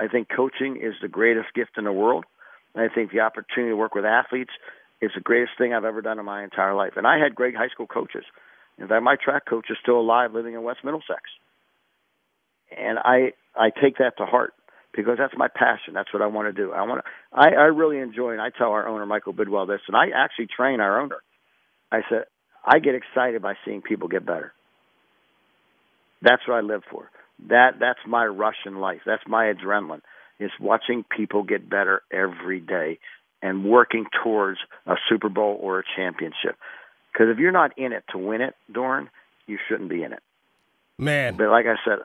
I 0.00 0.08
think 0.08 0.28
coaching 0.34 0.80
is 0.82 0.94
the 1.02 1.08
greatest 1.08 1.52
gift 1.54 1.72
in 1.76 1.84
the 1.84 1.92
world. 1.92 2.24
I 2.74 2.88
think 2.88 3.12
the 3.12 3.20
opportunity 3.20 3.72
to 3.72 3.76
work 3.76 3.94
with 3.94 4.06
athletes 4.06 4.52
is 5.02 5.10
the 5.14 5.20
greatest 5.20 5.52
thing 5.58 5.74
I've 5.74 5.84
ever 5.84 6.00
done 6.00 6.18
in 6.18 6.24
my 6.24 6.44
entire 6.44 6.74
life. 6.74 6.92
And 6.96 7.06
I 7.06 7.18
had 7.18 7.34
great 7.34 7.54
high 7.54 7.68
school 7.68 7.86
coaches. 7.86 8.24
In 8.78 8.88
fact, 8.88 9.02
my 9.02 9.16
track 9.22 9.44
coach 9.46 9.66
is 9.70 9.76
still 9.82 10.00
alive, 10.00 10.32
living 10.32 10.54
in 10.54 10.62
West 10.62 10.80
Middlesex. 10.84 11.22
And 12.76 12.98
I 12.98 13.32
I 13.56 13.70
take 13.70 13.98
that 13.98 14.16
to 14.18 14.26
heart 14.26 14.54
because 14.94 15.16
that's 15.18 15.34
my 15.36 15.48
passion. 15.48 15.94
That's 15.94 16.12
what 16.12 16.22
I 16.22 16.26
want 16.26 16.48
to 16.48 16.52
do. 16.52 16.72
I 16.72 16.82
want 16.82 17.04
to. 17.04 17.10
I, 17.32 17.50
I 17.50 17.64
really 17.66 17.98
enjoy, 17.98 18.32
and 18.32 18.40
I 18.40 18.50
tell 18.50 18.70
our 18.70 18.88
owner 18.88 19.06
Michael 19.06 19.32
Bidwill 19.32 19.66
this, 19.66 19.80
and 19.86 19.96
I 19.96 20.08
actually 20.14 20.48
train 20.54 20.80
our 20.80 21.00
owner. 21.00 21.18
I 21.90 22.00
said 22.08 22.24
I 22.64 22.78
get 22.78 22.94
excited 22.94 23.40
by 23.42 23.54
seeing 23.64 23.82
people 23.82 24.08
get 24.08 24.26
better. 24.26 24.52
That's 26.22 26.42
what 26.46 26.54
I 26.54 26.60
live 26.60 26.82
for. 26.90 27.10
That 27.48 27.78
that's 27.78 28.00
my 28.06 28.26
rush 28.26 28.66
in 28.66 28.76
life. 28.80 29.00
That's 29.06 29.22
my 29.26 29.52
adrenaline. 29.52 30.02
Is 30.40 30.50
watching 30.60 31.04
people 31.04 31.42
get 31.42 31.68
better 31.68 32.02
every 32.12 32.60
day 32.60 32.98
and 33.42 33.64
working 33.64 34.06
towards 34.22 34.58
a 34.86 34.94
Super 35.08 35.28
Bowl 35.28 35.58
or 35.60 35.80
a 35.80 35.82
championship. 35.96 36.56
Because 37.12 37.28
if 37.30 37.38
you're 37.38 37.52
not 37.52 37.76
in 37.78 37.92
it 37.92 38.04
to 38.10 38.18
win 38.18 38.40
it, 38.40 38.54
Dorn, 38.72 39.10
you 39.46 39.58
shouldn't 39.68 39.90
be 39.90 40.02
in 40.02 40.12
it. 40.12 40.22
Man. 40.98 41.36
But 41.36 41.50
like 41.50 41.66
I 41.66 41.76
said, 41.84 41.98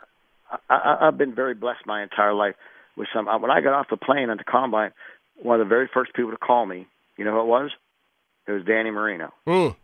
I, 0.70 0.98
I've 1.02 1.18
been 1.18 1.36
very 1.36 1.54
blessed 1.54 1.86
my 1.86 2.04
entire 2.04 2.34
life 2.34 2.56
with 2.98 3.08
some. 3.14 3.26
When 3.26 3.52
I 3.52 3.62
got 3.62 3.74
off 3.74 3.88
the 3.90 3.98
plane 3.98 4.30
at 4.30 4.38
the 4.38 4.44
combine, 4.44 4.92
one 5.42 5.60
of 5.60 5.66
the 5.66 5.70
very 5.70 5.90
first 5.94 6.14
people 6.14 6.32
to 6.32 6.38
call 6.38 6.66
me, 6.66 6.88
you 7.18 7.26
know 7.26 7.32
who 7.32 7.42
it 7.42 7.46
was? 7.46 7.72
It 8.48 8.52
was 8.52 8.64
Danny 8.66 8.92
Marino. 8.92 9.32
Mm. 9.48 9.76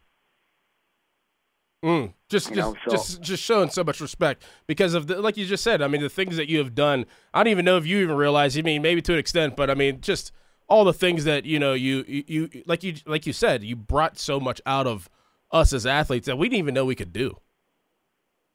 Mm. 1.83 2.13
Just, 2.27 2.47
just, 2.49 2.55
know, 2.55 2.75
so. 2.85 2.91
just, 2.91 3.21
just 3.21 3.43
showing 3.43 3.69
so 3.69 3.83
much 3.83 4.01
respect 4.01 4.43
because 4.67 4.93
of 4.93 5.07
the, 5.07 5.21
like 5.21 5.37
you 5.37 5.45
just 5.45 5.63
said. 5.63 5.81
I 5.81 5.87
mean, 5.87 6.01
the 6.01 6.09
things 6.09 6.35
that 6.35 6.49
you 6.49 6.57
have 6.57 6.75
done. 6.75 7.05
I 7.33 7.41
don't 7.41 7.51
even 7.51 7.65
know 7.65 7.77
if 7.77 7.85
you 7.85 7.99
even 7.99 8.17
realize. 8.17 8.57
I 8.57 8.61
mean, 8.61 8.81
maybe 8.81 9.01
to 9.03 9.13
an 9.13 9.19
extent, 9.19 9.55
but 9.55 9.69
I 9.69 9.75
mean, 9.75 10.01
just 10.01 10.31
all 10.67 10.83
the 10.83 10.93
things 10.93 11.23
that 11.23 11.45
you 11.45 11.57
know, 11.57 11.73
you, 11.73 12.03
you, 12.07 12.23
you 12.27 12.63
like 12.65 12.83
you, 12.83 12.95
like 13.05 13.25
you 13.25 13.33
said, 13.33 13.63
you 13.63 13.75
brought 13.75 14.19
so 14.19 14.39
much 14.39 14.61
out 14.65 14.87
of 14.87 15.09
us 15.51 15.71
as 15.71 15.85
athletes 15.85 16.27
that 16.27 16.37
we 16.37 16.49
didn't 16.49 16.59
even 16.59 16.73
know 16.73 16.85
we 16.85 16.95
could 16.95 17.13
do. 17.13 17.37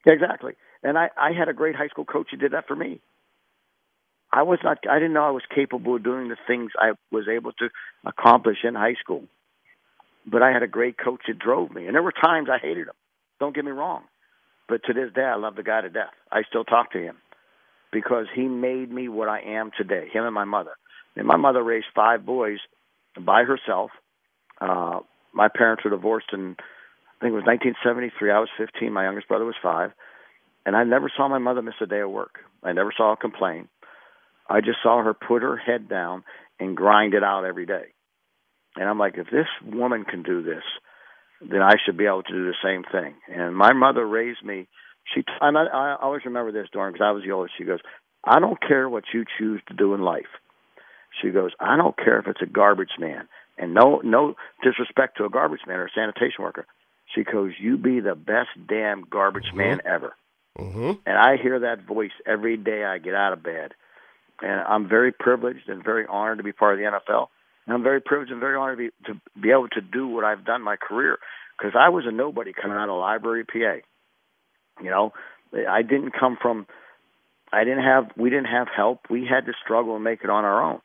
Exactly, 0.06 0.52
and 0.84 0.96
I, 0.98 1.08
I 1.16 1.32
had 1.32 1.48
a 1.48 1.52
great 1.52 1.74
high 1.74 1.88
school 1.88 2.04
coach 2.04 2.28
who 2.30 2.36
did 2.36 2.52
that 2.52 2.68
for 2.68 2.76
me. 2.76 3.00
I 4.32 4.42
was 4.42 4.58
not. 4.62 4.78
I 4.90 4.98
didn't 4.98 5.12
know 5.12 5.24
I 5.24 5.30
was 5.30 5.42
capable 5.54 5.96
of 5.96 6.04
doing 6.04 6.28
the 6.28 6.36
things 6.46 6.72
I 6.78 6.92
was 7.10 7.26
able 7.28 7.52
to 7.52 7.68
accomplish 8.04 8.58
in 8.64 8.74
high 8.74 8.94
school. 9.00 9.24
But 10.26 10.42
I 10.42 10.52
had 10.52 10.62
a 10.62 10.68
great 10.68 10.96
coach 10.98 11.22
that 11.28 11.38
drove 11.38 11.70
me, 11.72 11.86
and 11.86 11.94
there 11.94 12.02
were 12.02 12.12
times 12.12 12.48
I 12.50 12.58
hated 12.58 12.88
him. 12.88 12.94
Don't 13.40 13.54
get 13.54 13.64
me 13.64 13.70
wrong, 13.70 14.02
but 14.68 14.82
to 14.84 14.92
this 14.92 15.12
day, 15.14 15.22
I 15.22 15.36
love 15.36 15.56
the 15.56 15.62
guy 15.62 15.82
to 15.82 15.90
death. 15.90 16.14
I 16.32 16.42
still 16.48 16.64
talk 16.64 16.92
to 16.92 16.98
him 16.98 17.16
because 17.92 18.26
he 18.34 18.42
made 18.42 18.90
me 18.90 19.08
what 19.08 19.28
I 19.28 19.40
am 19.40 19.70
today. 19.76 20.08
Him 20.12 20.24
and 20.24 20.34
my 20.34 20.44
mother. 20.44 20.72
And 21.16 21.26
my 21.26 21.36
mother 21.36 21.62
raised 21.62 21.86
five 21.94 22.26
boys 22.26 22.58
by 23.20 23.44
herself. 23.44 23.90
Uh, 24.60 25.00
my 25.32 25.48
parents 25.48 25.84
were 25.84 25.90
divorced 25.90 26.28
in 26.32 26.56
I 27.24 27.24
think 27.24 27.32
it 27.32 27.40
was 27.40 27.46
1973. 27.46 28.30
I 28.30 28.40
was 28.40 28.48
15. 28.58 28.92
My 28.92 29.04
youngest 29.04 29.28
brother 29.28 29.44
was 29.44 29.54
five, 29.62 29.92
and 30.66 30.76
I 30.76 30.84
never 30.84 31.10
saw 31.14 31.28
my 31.28 31.38
mother 31.38 31.62
miss 31.62 31.74
a 31.80 31.86
day 31.86 32.00
of 32.00 32.10
work. 32.10 32.38
I 32.62 32.72
never 32.72 32.92
saw 32.96 33.10
her 33.10 33.16
complain. 33.16 33.68
I 34.48 34.60
just 34.60 34.78
saw 34.82 35.02
her 35.02 35.14
put 35.14 35.42
her 35.42 35.56
head 35.56 35.88
down 35.88 36.24
and 36.58 36.76
grind 36.76 37.14
it 37.14 37.22
out 37.22 37.44
every 37.44 37.66
day. 37.66 37.94
And 38.76 38.88
I'm 38.88 38.98
like, 38.98 39.14
if 39.16 39.26
this 39.26 39.46
woman 39.64 40.04
can 40.04 40.22
do 40.22 40.42
this, 40.42 40.62
then 41.40 41.62
I 41.62 41.74
should 41.84 41.96
be 41.96 42.06
able 42.06 42.22
to 42.22 42.32
do 42.32 42.46
the 42.46 42.54
same 42.62 42.82
thing. 42.90 43.14
And 43.28 43.56
my 43.56 43.72
mother 43.72 44.06
raised 44.06 44.44
me. 44.44 44.68
She, 45.14 45.22
I, 45.40 45.48
I 45.48 45.96
always 46.00 46.24
remember 46.24 46.52
this, 46.52 46.68
Dorin, 46.74 46.92
because 46.92 47.04
I 47.04 47.12
was 47.12 47.22
the 47.24 47.32
oldest. 47.32 47.54
She 47.58 47.64
goes, 47.64 47.80
I 48.24 48.40
don't 48.40 48.60
care 48.60 48.88
what 48.88 49.04
you 49.12 49.24
choose 49.38 49.60
to 49.68 49.74
do 49.74 49.94
in 49.94 50.00
life. 50.00 50.32
She 51.22 51.30
goes, 51.30 51.52
I 51.60 51.76
don't 51.76 51.96
care 51.96 52.18
if 52.18 52.26
it's 52.26 52.42
a 52.42 52.46
garbage 52.46 52.96
man, 52.98 53.28
and 53.56 53.74
no, 53.74 54.00
no 54.02 54.34
disrespect 54.62 55.18
to 55.18 55.24
a 55.24 55.30
garbage 55.30 55.60
man 55.66 55.76
or 55.76 55.86
a 55.86 55.90
sanitation 55.94 56.42
worker. 56.42 56.66
She 57.14 57.22
goes, 57.22 57.52
you 57.60 57.76
be 57.76 58.00
the 58.00 58.14
best 58.14 58.48
damn 58.66 59.04
garbage 59.08 59.44
mm-hmm. 59.48 59.58
man 59.58 59.80
ever. 59.84 60.14
Mm-hmm. 60.58 60.92
And 61.06 61.18
I 61.18 61.36
hear 61.36 61.60
that 61.60 61.86
voice 61.86 62.12
every 62.26 62.56
day 62.56 62.84
I 62.84 62.98
get 62.98 63.14
out 63.14 63.32
of 63.32 63.42
bed 63.42 63.72
and 64.42 64.60
I'm 64.60 64.88
very 64.88 65.12
privileged 65.12 65.68
and 65.68 65.82
very 65.82 66.06
honored 66.06 66.38
to 66.38 66.44
be 66.44 66.52
part 66.52 66.74
of 66.74 66.78
the 66.78 66.98
NFL. 66.98 67.28
And 67.66 67.74
I'm 67.74 67.82
very 67.82 68.00
privileged 68.00 68.32
and 68.32 68.40
very 68.40 68.56
honored 68.56 68.78
to 68.78 68.84
be, 68.84 69.12
to 69.12 69.40
be 69.40 69.50
able 69.50 69.68
to 69.68 69.80
do 69.80 70.06
what 70.06 70.24
I've 70.24 70.44
done 70.44 70.62
my 70.62 70.76
career 70.76 71.18
because 71.56 71.72
I 71.78 71.88
was 71.88 72.04
a 72.06 72.12
nobody 72.12 72.52
coming 72.52 72.76
out 72.76 72.88
of 72.88 72.98
library, 72.98 73.44
PA. 73.44 73.76
You 74.82 74.90
know, 74.90 75.12
I 75.68 75.82
didn't 75.82 76.12
come 76.18 76.36
from. 76.40 76.66
I 77.52 77.62
didn't 77.62 77.84
have. 77.84 78.10
We 78.16 78.28
didn't 78.28 78.46
have 78.46 78.66
help. 78.74 79.06
We 79.08 79.26
had 79.26 79.46
to 79.46 79.52
struggle 79.62 79.94
and 79.94 80.02
make 80.02 80.24
it 80.24 80.30
on 80.30 80.44
our 80.44 80.62
own. 80.62 80.80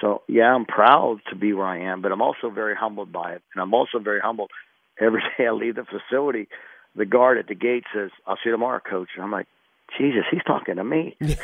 So 0.00 0.22
yeah, 0.28 0.52
I'm 0.52 0.64
proud 0.64 1.20
to 1.30 1.36
be 1.36 1.52
where 1.52 1.66
I 1.66 1.92
am, 1.92 2.02
but 2.02 2.10
I'm 2.10 2.22
also 2.22 2.50
very 2.50 2.74
humbled 2.74 3.12
by 3.12 3.34
it, 3.34 3.42
and 3.54 3.62
I'm 3.62 3.72
also 3.72 3.98
very 4.00 4.20
humbled 4.20 4.50
every 5.00 5.22
day 5.38 5.46
I 5.46 5.52
leave 5.52 5.76
the 5.76 5.84
facility. 5.84 6.48
The 6.96 7.06
guard 7.06 7.38
at 7.38 7.46
the 7.46 7.54
gate 7.54 7.84
says, 7.94 8.10
"I'll 8.26 8.36
see 8.36 8.42
you 8.46 8.52
tomorrow, 8.52 8.80
coach." 8.80 9.08
And 9.14 9.24
I'm 9.24 9.30
like, 9.30 9.46
Jesus, 9.98 10.24
he's 10.30 10.42
talking 10.44 10.76
to 10.76 10.84
me. 10.84 11.16
he's 11.20 11.36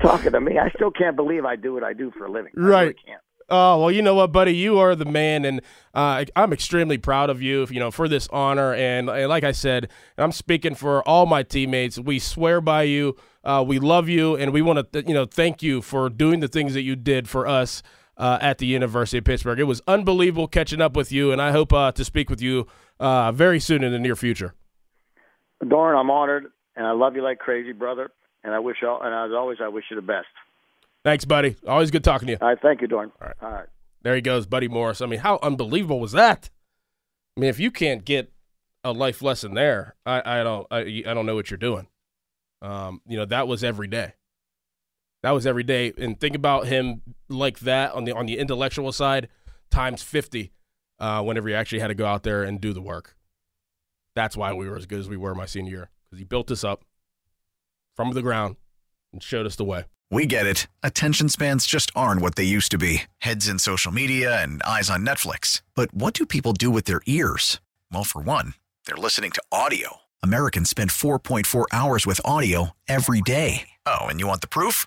talking 0.00 0.32
to 0.32 0.40
me. 0.40 0.58
I 0.58 0.70
still 0.70 0.90
can't 0.90 1.16
believe 1.16 1.44
I 1.44 1.56
do 1.56 1.74
what 1.74 1.84
I 1.84 1.92
do 1.92 2.10
for 2.16 2.24
a 2.26 2.30
living. 2.30 2.52
Right. 2.54 2.82
Really 2.82 2.94
can't. 3.06 3.20
Oh 3.50 3.78
well, 3.78 3.90
you 3.90 4.00
know 4.00 4.14
what, 4.14 4.32
buddy, 4.32 4.56
you 4.56 4.78
are 4.78 4.96
the 4.96 5.04
man, 5.04 5.44
and 5.44 5.60
uh, 5.92 6.24
I'm 6.34 6.54
extremely 6.54 6.96
proud 6.96 7.28
of 7.28 7.42
you, 7.42 7.66
you 7.70 7.78
know, 7.78 7.90
for 7.90 8.08
this 8.08 8.26
honor. 8.28 8.72
And, 8.72 9.10
and 9.10 9.28
like 9.28 9.44
I 9.44 9.52
said, 9.52 9.90
I'm 10.16 10.32
speaking 10.32 10.74
for 10.74 11.06
all 11.06 11.26
my 11.26 11.42
teammates. 11.42 11.98
We 11.98 12.18
swear 12.18 12.62
by 12.62 12.84
you. 12.84 13.16
Uh, 13.44 13.62
we 13.66 13.78
love 13.78 14.08
you, 14.08 14.34
and 14.34 14.50
we 14.50 14.62
want 14.62 14.90
to, 14.90 15.04
you 15.06 15.12
know, 15.12 15.26
thank 15.26 15.62
you 15.62 15.82
for 15.82 16.08
doing 16.08 16.40
the 16.40 16.48
things 16.48 16.72
that 16.72 16.82
you 16.82 16.96
did 16.96 17.28
for 17.28 17.46
us 17.46 17.82
uh, 18.16 18.38
at 18.40 18.58
the 18.58 18.66
University 18.66 19.18
of 19.18 19.24
Pittsburgh. 19.24 19.58
It 19.58 19.64
was 19.64 19.82
unbelievable 19.86 20.48
catching 20.48 20.80
up 20.80 20.96
with 20.96 21.12
you, 21.12 21.32
and 21.32 21.40
I 21.40 21.50
hope 21.52 21.72
uh, 21.72 21.92
to 21.92 22.04
speak 22.04 22.30
with 22.30 22.40
you 22.40 22.66
uh, 23.00 23.32
very 23.32 23.60
soon 23.60 23.82
in 23.82 23.92
the 23.92 23.98
near 23.98 24.16
future. 24.16 24.54
Dorin, 25.62 25.98
I'm 25.98 26.10
honored, 26.10 26.46
and 26.76 26.86
I 26.86 26.92
love 26.92 27.16
you 27.16 27.22
like 27.22 27.38
crazy, 27.38 27.72
brother. 27.72 28.10
And 28.42 28.52
I 28.52 28.58
wish, 28.58 28.82
all, 28.86 29.00
and 29.02 29.14
as 29.14 29.34
always, 29.34 29.58
I 29.62 29.68
wish 29.68 29.84
you 29.90 29.96
the 29.96 30.02
best. 30.02 30.26
Thanks, 31.02 31.24
buddy. 31.24 31.56
Always 31.66 31.90
good 31.90 32.04
talking 32.04 32.26
to 32.26 32.32
you. 32.32 32.38
All 32.40 32.48
right, 32.48 32.58
thank 32.60 32.82
you, 32.82 32.88
Dorin. 32.88 33.10
All 33.20 33.28
right, 33.28 33.36
all 33.40 33.50
right. 33.50 33.66
There 34.02 34.14
he 34.14 34.20
goes, 34.20 34.46
Buddy 34.46 34.68
Morris. 34.68 35.00
I 35.00 35.06
mean, 35.06 35.20
how 35.20 35.38
unbelievable 35.42 35.98
was 35.98 36.12
that? 36.12 36.50
I 37.36 37.40
mean, 37.40 37.50
if 37.50 37.58
you 37.58 37.70
can't 37.70 38.04
get 38.04 38.32
a 38.84 38.92
life 38.92 39.22
lesson 39.22 39.54
there, 39.54 39.96
I, 40.04 40.40
I 40.40 40.42
don't, 40.42 40.66
I, 40.70 41.02
I 41.06 41.14
don't 41.14 41.24
know 41.24 41.34
what 41.34 41.50
you're 41.50 41.58
doing. 41.58 41.88
Um, 42.60 43.00
you 43.06 43.16
know, 43.16 43.24
that 43.24 43.48
was 43.48 43.64
every 43.64 43.88
day. 43.88 44.12
That 45.24 45.30
was 45.30 45.46
every 45.46 45.62
day, 45.62 45.90
and 45.96 46.20
think 46.20 46.36
about 46.36 46.66
him 46.66 47.00
like 47.30 47.60
that 47.60 47.94
on 47.94 48.04
the 48.04 48.12
on 48.12 48.26
the 48.26 48.36
intellectual 48.36 48.92
side, 48.92 49.28
times 49.70 50.02
fifty. 50.02 50.52
Uh, 50.98 51.22
whenever 51.22 51.48
he 51.48 51.54
actually 51.54 51.78
had 51.78 51.88
to 51.88 51.94
go 51.94 52.04
out 52.04 52.24
there 52.24 52.42
and 52.42 52.60
do 52.60 52.74
the 52.74 52.82
work. 52.82 53.16
That's 54.14 54.36
why 54.36 54.52
we 54.52 54.68
were 54.68 54.76
as 54.76 54.84
good 54.84 55.00
as 55.00 55.08
we 55.08 55.16
were 55.16 55.34
my 55.34 55.46
senior 55.46 55.70
year 55.70 55.90
because 56.04 56.18
he 56.18 56.24
built 56.26 56.50
us 56.50 56.62
up 56.62 56.84
from 57.96 58.12
the 58.12 58.20
ground 58.20 58.56
and 59.14 59.22
showed 59.22 59.46
us 59.46 59.56
the 59.56 59.64
way. 59.64 59.86
We 60.10 60.26
get 60.26 60.46
it. 60.46 60.66
Attention 60.82 61.30
spans 61.30 61.66
just 61.66 61.90
aren't 61.96 62.20
what 62.20 62.34
they 62.34 62.44
used 62.44 62.70
to 62.72 62.78
be 62.78 63.04
heads 63.18 63.48
in 63.48 63.58
social 63.58 63.92
media 63.92 64.42
and 64.42 64.62
eyes 64.62 64.90
on 64.90 65.06
Netflix. 65.06 65.62
But 65.74 65.92
what 65.94 66.12
do 66.12 66.26
people 66.26 66.52
do 66.52 66.70
with 66.70 66.84
their 66.84 67.00
ears? 67.06 67.60
Well, 67.90 68.04
for 68.04 68.20
one, 68.20 68.54
they're 68.86 68.94
listening 68.94 69.30
to 69.32 69.42
audio. 69.50 70.02
Americans 70.22 70.70
spend 70.70 70.90
4.4 70.90 71.64
hours 71.72 72.06
with 72.06 72.20
audio 72.26 72.70
every 72.86 73.22
day. 73.22 73.70
Oh, 73.86 74.06
and 74.06 74.20
you 74.20 74.28
want 74.28 74.42
the 74.42 74.48
proof? 74.48 74.86